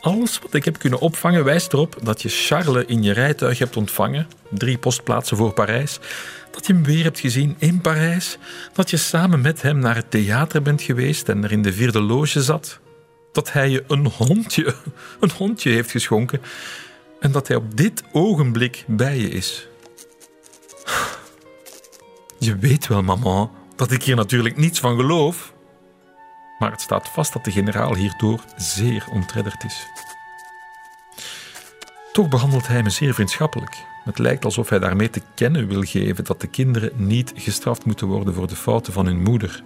[0.00, 3.76] Alles wat ik heb kunnen opvangen wijst erop dat je Charles in je rijtuig hebt
[3.76, 5.98] ontvangen, drie postplaatsen voor Parijs,
[6.50, 8.38] dat je hem weer hebt gezien in Parijs,
[8.72, 12.00] dat je samen met hem naar het theater bent geweest en er in de vierde
[12.00, 12.80] loge zat,
[13.34, 14.74] dat hij je een hondje,
[15.20, 16.40] een hondje heeft geschonken
[17.20, 19.68] en dat hij op dit ogenblik bij je is.
[22.38, 25.52] Je weet wel, mama, dat ik hier natuurlijk niets van geloof.
[26.58, 29.86] Maar het staat vast dat de generaal hierdoor zeer ontredderd is.
[32.12, 33.76] Toch behandelt hij me zeer vriendschappelijk.
[34.04, 38.06] Het lijkt alsof hij daarmee te kennen wil geven dat de kinderen niet gestraft moeten
[38.06, 39.62] worden voor de fouten van hun moeder.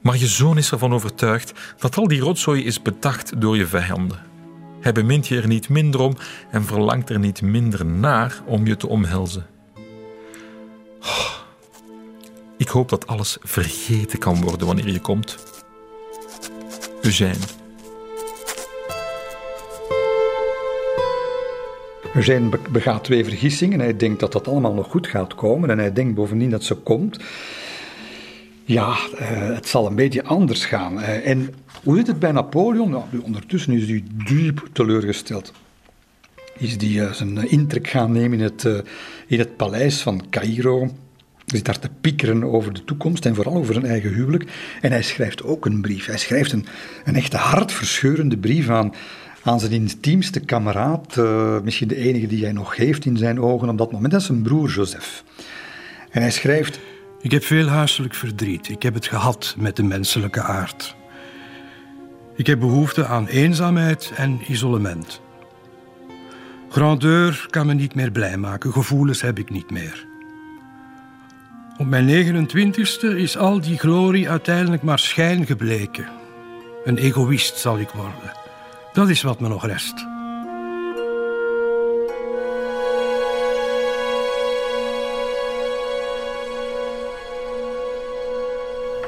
[0.00, 4.18] Maar je zoon is ervan overtuigd dat al die rotzooi is bedacht door je vijanden.
[4.80, 6.16] Hij bemint je er niet minder om
[6.50, 9.46] en verlangt er niet minder naar om je te omhelzen.
[11.00, 11.30] Oh,
[12.56, 15.38] ik hoop dat alles vergeten kan worden wanneer je komt.
[17.02, 17.58] Eugène.
[22.14, 23.80] Eugène begaat twee vergissingen.
[23.80, 26.74] Hij denkt dat dat allemaal nog goed gaat komen en hij denkt bovendien dat ze
[26.74, 27.18] komt.
[28.70, 30.98] Ja, uh, het zal een beetje anders gaan.
[30.98, 32.90] Uh, en hoe zit het bij Napoleon?
[32.90, 35.52] Nou, ondertussen is hij diep teleurgesteld.
[36.58, 38.84] Is hij uh, zijn intrek gaan nemen in het,
[39.26, 40.78] in het paleis van Cairo.
[40.80, 40.90] Hij
[41.44, 44.44] zit daar te piekeren over de toekomst en vooral over zijn eigen huwelijk.
[44.80, 46.06] En hij schrijft ook een brief.
[46.06, 46.66] Hij schrijft een,
[47.04, 48.94] een echte hartverscheurende brief aan,
[49.42, 51.16] aan zijn intiemste kameraad.
[51.64, 54.12] misschien de enige die hij nog heeft in zijn ogen op dat moment.
[54.12, 55.24] Dat is zijn broer Joseph.
[56.10, 56.80] En hij schrijft...
[57.22, 58.68] Ik heb veel huiselijk verdriet.
[58.68, 60.96] Ik heb het gehad met de menselijke aard.
[62.36, 65.20] Ik heb behoefte aan eenzaamheid en isolement.
[66.68, 70.06] Grandeur kan me niet meer blij maken, gevoelens heb ik niet meer.
[71.78, 76.08] Op mijn 29ste is al die glorie uiteindelijk maar schijn gebleken.
[76.84, 78.32] Een egoïst zal ik worden.
[78.92, 80.09] Dat is wat me nog rest.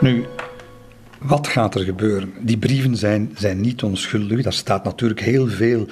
[0.02, 0.24] Nu,
[1.18, 2.32] wat gaat er gebeuren?
[2.40, 4.42] Die brieven zijn, zijn niet onschuldig.
[4.42, 5.88] Daar staat natuurlijk heel veel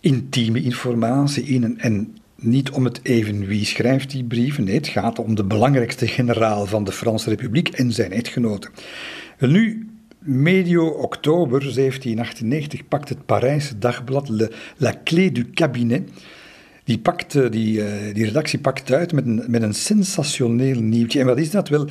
[0.00, 1.64] intieme informatie in.
[1.64, 4.64] En, en niet om het even wie schrijft die brieven.
[4.64, 8.70] Nee, het gaat om de belangrijkste generaal van de Franse Republiek en zijn echtgenoten.
[9.38, 9.88] Nu,
[10.18, 16.10] medio oktober 1798 pakt het Parijse dagblad Le, La Clé du Cabinet.
[16.84, 21.20] Die, pakt, eh, die, eh, die redactie pakt uit met een, met een sensationeel nieuwtje.
[21.20, 21.68] En wat is dat?
[21.68, 21.88] Wel,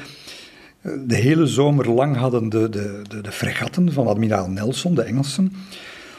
[1.06, 5.54] de hele zomer lang hadden de, de, de, fregatten van admiraal Nelson, de Engelsen,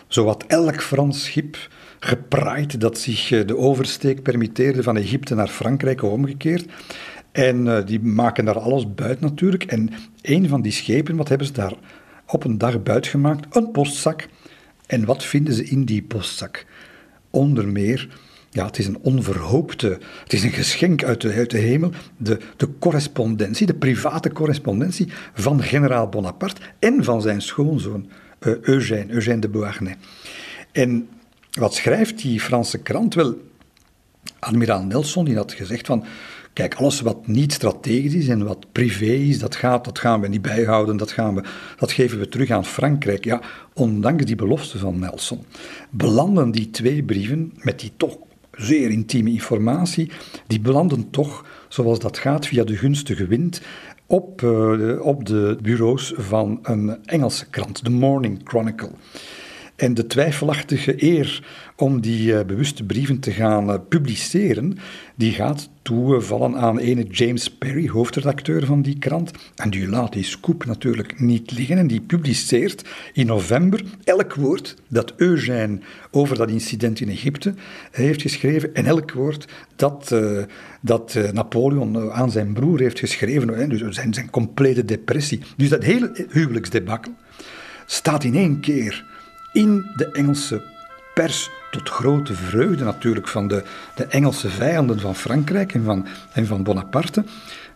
[0.09, 1.57] zowat elk Frans schip
[2.01, 6.67] gepraaid dat zich eh, de oversteek permitteerde van Egypte naar Frankrijk omgekeerd.
[7.33, 9.65] En uh, die maken daar alles buiten natuurlijk.
[9.65, 9.91] En
[10.23, 11.75] een van die schepen, wat hebben ze daar
[12.27, 13.57] op een dag buiten gemaakt?
[13.57, 14.29] Een postzak.
[14.87, 16.67] En wat vinden ze in die postzak?
[17.31, 18.09] Onder meer
[18.51, 22.39] ja, het is een onverhoopte, het is een geschenk uit de, uit de hemel, de,
[22.57, 28.09] de correspondentie, de private correspondentie van generaal Bonaparte en van zijn schoonzoon
[28.41, 29.97] uh, Eugène, Eugène de Beauharnais.
[30.73, 31.09] En
[31.51, 33.15] wat schrijft die Franse krant?
[33.15, 33.37] Wel,
[34.39, 36.05] admiraal Nelson die had gezegd van,
[36.53, 40.29] kijk, alles wat niet strategisch is en wat privé is, dat, gaat, dat gaan we
[40.29, 41.43] niet bijhouden, dat, gaan we,
[41.77, 43.25] dat geven we terug aan Frankrijk.
[43.25, 43.41] Ja,
[43.75, 45.45] ondanks die belofte van Nelson
[45.91, 48.19] belanden die twee brieven met die toch
[48.59, 50.11] zeer intieme informatie,
[50.47, 53.61] die belanden toch, zoals dat gaat, via de gunstige wind
[54.07, 58.91] op, uh, op de bureaus van een Engelse krant, The Morning Chronicle.
[59.79, 61.45] En de twijfelachtige eer
[61.77, 64.79] om die uh, bewuste brieven te gaan uh, publiceren,
[65.15, 69.31] die gaat toevallen aan ene James Perry, hoofdredacteur van die krant.
[69.57, 74.77] En die laat die scoop natuurlijk niet liggen en die publiceert in november elk woord
[74.89, 75.79] dat Eugène
[76.11, 77.55] over dat incident in Egypte
[77.91, 80.15] heeft geschreven en elk woord dat,
[80.81, 83.69] dat Napoleon aan zijn broer heeft geschreven.
[83.69, 85.41] Dus zijn, zijn complete depressie.
[85.57, 87.13] Dus dat hele huwelijksdebakkel
[87.87, 89.17] staat in één keer
[89.59, 90.63] in de Engelse
[91.15, 93.63] pers, tot grote vreugde natuurlijk van de,
[93.95, 97.25] de Engelse vijanden van Frankrijk en van, en van Bonaparte.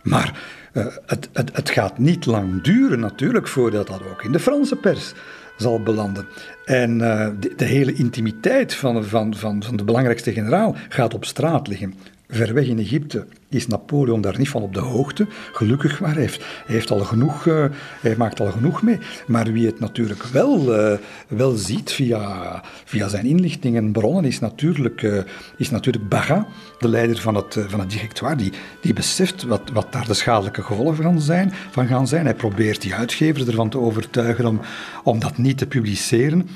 [0.01, 0.41] Maar
[0.73, 4.75] uh, het, het, het gaat niet lang duren natuurlijk voordat dat ook in de Franse
[4.75, 5.13] pers
[5.57, 6.25] zal belanden.
[6.65, 11.25] En uh, de, de, hele intimiteit van, van, van, van de belangrijkste generaal gaat op
[11.25, 11.93] straat liggen
[12.33, 15.27] ver weg in Egypte is Napoleon daar niet van op de hoogte.
[15.51, 17.65] Gelukkig maar, hij heeft, heeft al genoeg, uh,
[18.01, 18.97] hij maakt al genoeg mee.
[19.27, 24.39] Maar wie het natuurlijk wel, uh, wel ziet via, via zijn inlichtingen en bronnen is
[24.39, 25.21] natuurlijk, uh,
[25.57, 26.47] is natuurlijk Baga,
[26.79, 30.61] de leider van het, van het directoire, die, die beseft wat, wat daar de schadelijke
[30.61, 32.25] gevolgen van, zijn, van gaan zijn.
[32.25, 34.59] Hij probeert die uitgevers ervan te overtuigen om,
[35.03, 36.49] om dat niet te publiceren.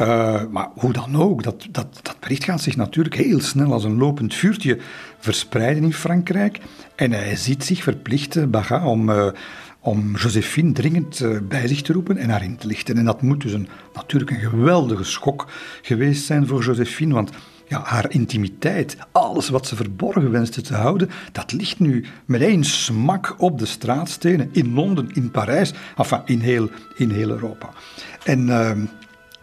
[0.00, 3.84] Uh, maar hoe dan ook, dat, dat, dat bericht gaat zich natuurlijk heel snel als
[3.84, 4.78] een lopend vuurtje
[5.18, 6.58] verspreiden in Frankrijk.
[6.94, 9.26] En hij ziet zich verplicht, Baga, om, uh,
[9.80, 12.96] om Josephine dringend uh, bij zich te roepen en haar in te lichten.
[12.96, 15.46] En dat moet dus een, natuurlijk een geweldige schok
[15.82, 17.30] geweest zijn voor Josephine, want
[17.68, 22.64] ja, haar intimiteit, alles wat ze verborgen wenste te houden, dat ligt nu met één
[22.64, 27.70] smak op de straatstenen in Londen, in Parijs, enfin in heel, in heel Europa.
[28.24, 28.84] En ehm,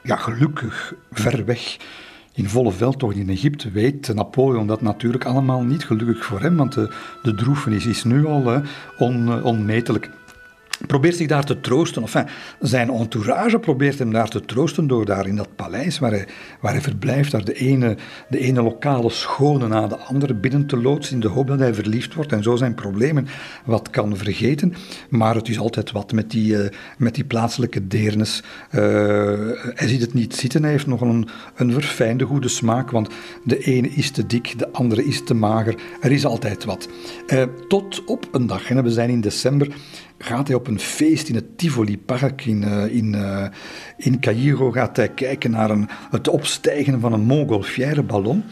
[0.05, 1.77] ja, gelukkig ver weg
[2.33, 6.73] in volle veldtocht in Egypte weet Napoleon dat natuurlijk allemaal niet gelukkig voor hem, want
[6.73, 6.93] de,
[7.23, 8.61] de droefenis is nu al
[8.97, 10.09] on, onmetelijk.
[10.87, 12.01] Probeert zich daar te troosten.
[12.01, 12.27] Enfin,
[12.59, 16.27] zijn entourage probeert hem daar te troosten door daar in dat paleis waar hij,
[16.61, 17.97] waar hij verblijft, daar de ene,
[18.29, 21.73] de ene lokale schone na de andere binnen te loodsen in de hoop dat hij
[21.73, 23.27] verliefd wordt en zo zijn problemen
[23.65, 24.73] wat kan vergeten.
[25.09, 26.67] Maar het is altijd wat met die, uh,
[26.97, 28.43] met die plaatselijke deernis.
[28.71, 28.81] Uh,
[29.73, 33.09] hij ziet het niet zitten, hij heeft nog een, een verfijnde goede smaak, want
[33.43, 35.75] de ene is te dik, de andere is te mager.
[36.01, 36.89] Er is altijd wat.
[37.27, 39.67] Uh, tot op een dag, en we zijn in december,
[40.17, 43.45] gaat hij op een feest in het Tivoli Park in, uh, in, uh,
[43.97, 48.43] in Cairo gaat hij kijken naar een, het opstijgen van een Montgolfière ballon.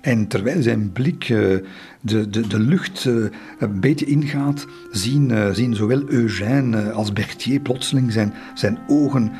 [0.00, 1.58] En terwijl zijn blik uh,
[2.00, 3.04] de, de, de lucht
[3.58, 9.32] een beetje ingaat, zien, zien zowel Eugène als Berthier plotseling zijn, zijn ogen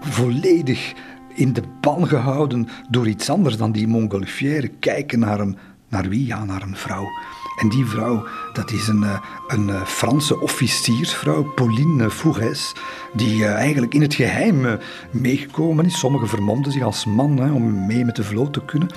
[0.00, 0.94] volledig
[1.34, 5.56] in de ban gehouden door iets anders dan die Montgolfière kijken naar een,
[5.88, 6.26] naar wie?
[6.26, 7.08] Ja, naar een vrouw.
[7.56, 12.72] En die vrouw, dat is een, eh, een eh, Franse officiersvrouw, Pauline Fourès,
[13.12, 14.78] die eh, eigenlijk in het geheim
[15.10, 15.98] meegekomen is.
[15.98, 18.88] Sommigen vermomden zich als man hè, om mee met de vloot te kunnen.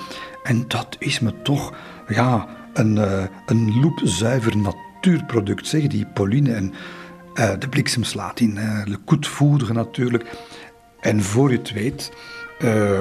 [0.42, 1.72] En dat is me toch
[2.08, 2.96] ja, een,
[3.46, 6.52] een loepzuiver natuurproduct, zeg, die Pauline.
[6.52, 6.74] En
[7.58, 10.36] de bliksem slaat in, Le de Foudre natuurlijk.
[11.00, 12.12] En voor je het weet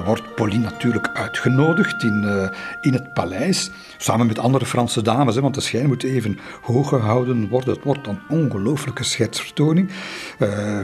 [0.06, 2.50] wordt Pauline natuurlijk uitgenodigd in,
[2.82, 3.72] in het paleis,
[4.02, 7.74] samen met andere Franse dames, hè, want de schijn moet even hoog gehouden worden.
[7.74, 9.90] Het wordt een ongelooflijke schetsvertoning.
[10.40, 10.80] Uh,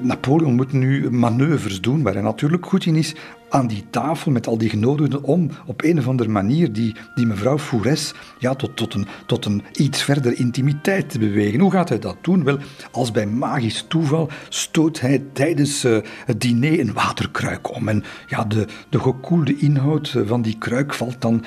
[0.00, 3.14] Napoleon moet nu manoeuvres doen waar hij natuurlijk goed in is,
[3.50, 7.26] aan die tafel met al die genodigden om op een of andere manier die, die
[7.26, 11.60] mevrouw Foures ja, tot, tot, een, tot een iets verder intimiteit te bewegen.
[11.60, 12.44] Hoe gaat hij dat doen?
[12.44, 12.58] Wel,
[12.90, 17.88] als bij magisch toeval stoot hij tijdens uh, het diner een waterkruik om.
[17.88, 21.44] En ja, de, de gekoelde inhoud van die kruik valt dan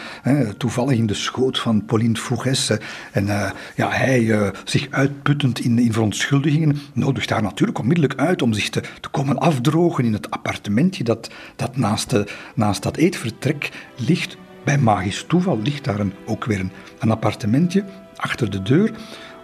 [0.58, 2.72] toevallig in de schoot van Pauline Foures.
[3.12, 8.42] En uh, ja, hij, uh, zich uitputtend in, in verontschuldigingen, nodigt haar natuurlijk onmiddellijk uit
[8.42, 12.84] om zich te, te komen afdrogen in het appartementje dat, dat na naast, de, naast
[12.84, 17.84] dat eetvertrek ligt, bij magisch toeval, ligt daar een, ook weer een, een appartementje
[18.16, 18.92] achter de deur.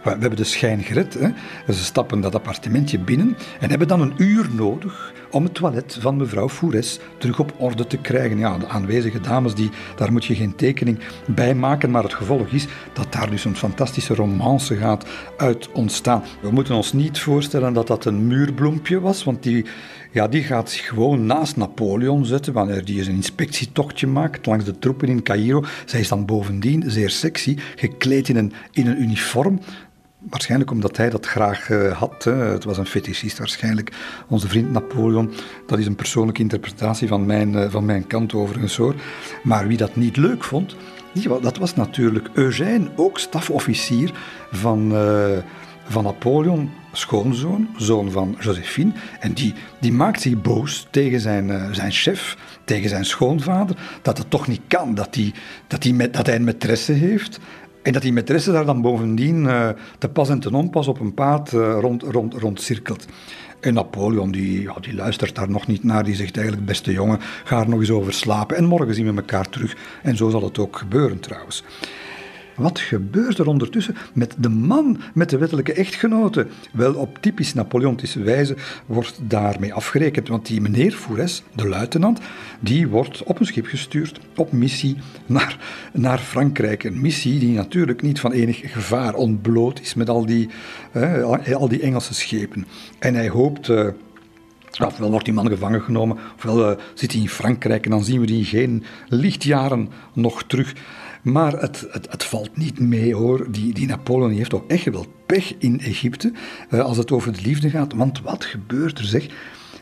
[0.04, 1.14] We hebben de schijn gered.
[1.14, 1.30] Hè.
[1.74, 6.18] Ze stappen dat appartementje binnen en hebben dan een uur nodig om het toilet van
[6.18, 8.38] mevrouw Foures terug op orde te krijgen.
[8.38, 12.47] Ja, de aanwezige dames, die, daar moet je geen tekening bij maken, maar het gevolg
[12.47, 15.06] is dat daar dus een fantastische romance gaat
[15.38, 16.24] uit ontstaan.
[16.41, 19.66] We moeten ons niet voorstellen dat dat een muurbloempje was, want die,
[20.12, 24.66] ja, die gaat zich gewoon naast Napoleon zetten wanneer die eens een inspectietochtje maakt langs
[24.66, 25.64] de troepen in Cairo.
[25.86, 29.60] Zij is dan bovendien zeer sexy, gekleed in een, in een uniform
[30.20, 32.24] Waarschijnlijk omdat hij dat graag uh, had.
[32.24, 32.32] Hè.
[32.32, 33.91] Het was een fetischist waarschijnlijk.
[34.28, 35.32] Onze vriend Napoleon,
[35.67, 38.95] dat is een persoonlijke interpretatie van mijn, uh, van mijn kant overigens hoor.
[39.43, 40.76] Maar wie dat niet leuk vond,
[41.41, 44.11] dat was natuurlijk Eugène, ook stafofficier
[44.51, 45.38] van, uh,
[45.84, 48.91] van Napoleon, schoonzoon, zoon van Josephine.
[49.20, 54.30] En die, die maakt zich boos tegen zijn, zijn chef, tegen zijn schoonvader, dat het
[54.30, 55.34] toch niet kan, dat, die,
[55.67, 57.39] dat, die met, dat hij een maîtresse heeft
[57.89, 61.13] en dat die maîtresse daar dan bovendien uh, te pas en te onpas op een
[61.13, 63.05] paard uh, rond, rond, rondcirkelt.
[63.59, 66.03] En Napoleon, die, ja, die luistert daar nog niet naar.
[66.03, 68.57] Die zegt eigenlijk, beste jongen, ga er nog eens over slapen.
[68.57, 69.75] En morgen zien we elkaar terug.
[70.03, 71.63] En zo zal het ook gebeuren trouwens.
[72.60, 76.47] Wat gebeurt er ondertussen met de man met de wettelijke echtgenote?
[76.72, 78.55] Wel, op typisch Napoleontische wijze
[78.86, 82.20] wordt daarmee afgerekend, want die meneer Foures, de luitenant,
[82.60, 85.57] die wordt op een schip gestuurd op missie naar,
[85.93, 86.84] naar Frankrijk.
[86.84, 90.49] Een missie die natuurlijk niet van enig gevaar ontbloot is met al die,
[90.91, 92.66] eh, al die Engelse schepen.
[92.99, 93.68] En hij hoopt...
[93.68, 93.88] Uh,
[94.86, 98.20] Ofwel wordt die man gevangen genomen, ofwel uh, zit hij in Frankrijk en dan zien
[98.20, 100.74] we die geen lichtjaren nog terug.
[101.22, 103.51] Maar het, het, valt niet mee hoor.
[103.51, 106.32] Die, die Napoleon heeft ook echt wel pech in Egypte
[106.70, 107.93] uh, als het over de liefde gaat.
[107.93, 109.28] Want wat gebeurt er zeg?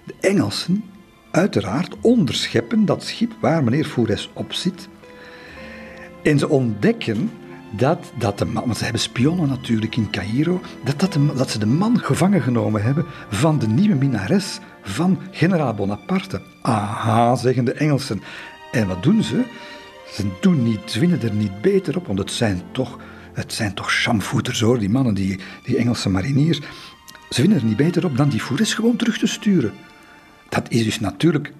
[0.06, 0.84] De Engelsen,
[1.32, 4.88] uiteraard, onderscheppen dat schip waar meneer Foures op zit.
[6.24, 7.32] En ze ontdekken
[7.72, 11.60] dat, dat de man, want ze hebben spionnen natuurlijk in Cairo, dat, dat, dat ze
[11.60, 16.42] de man gevangen genomen hebben van de nieuwe minares van generaal Bonaparte.
[16.62, 18.22] Aha, zeggen de Engelsen.
[18.72, 19.44] En wat doen ze?
[20.12, 23.00] Ze doen niet, ze vinden er niet beter op, want het zijn toch,
[23.34, 26.60] het zijn toch chamvoeters hoor, die mannen, die, die Engelse mariniers.
[27.30, 29.74] Ze vinden er niet beter op dan die Foures gewoon terug te sturen.
[30.50, 31.54] Dat is dus natuurlijk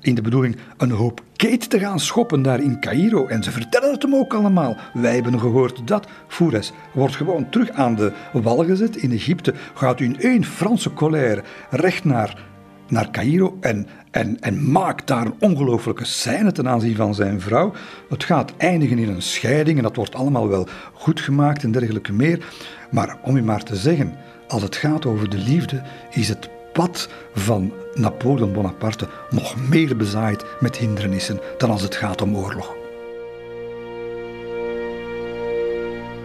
[0.00, 3.26] in de bedoeling een hoop keet te gaan schoppen daar in Cairo.
[3.26, 4.76] En ze vertellen het hem ook allemaal.
[4.92, 9.54] Wij hebben gehoord dat Foures wordt gewoon terug aan de wal gezet in Egypte.
[9.74, 12.44] Gaat in één Franse colère recht naar,
[12.88, 17.72] naar Cairo en en, en maakt daar een ongelooflijke scène ten aanzien van zijn vrouw.
[18.08, 22.12] Het gaat eindigen in een scheiding en dat wordt allemaal wel goed gemaakt en dergelijke
[22.12, 22.46] meer.
[22.90, 24.14] Maar om u maar te zeggen,
[24.48, 30.44] als het gaat over de liefde, is het pad van Napoleon Bonaparte nog meer bezaaid
[30.60, 32.74] met hindernissen dan als het gaat om oorlog.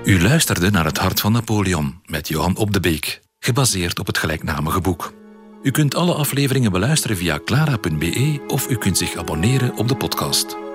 [0.03, 4.17] U luisterde naar Het Hart van Napoleon met Johan Op de Beek, gebaseerd op het
[4.17, 5.18] gelijknamige boek.
[5.61, 10.68] U kunt alle afleveringen beluisteren via clara.be of u kunt zich abonneren op de podcast.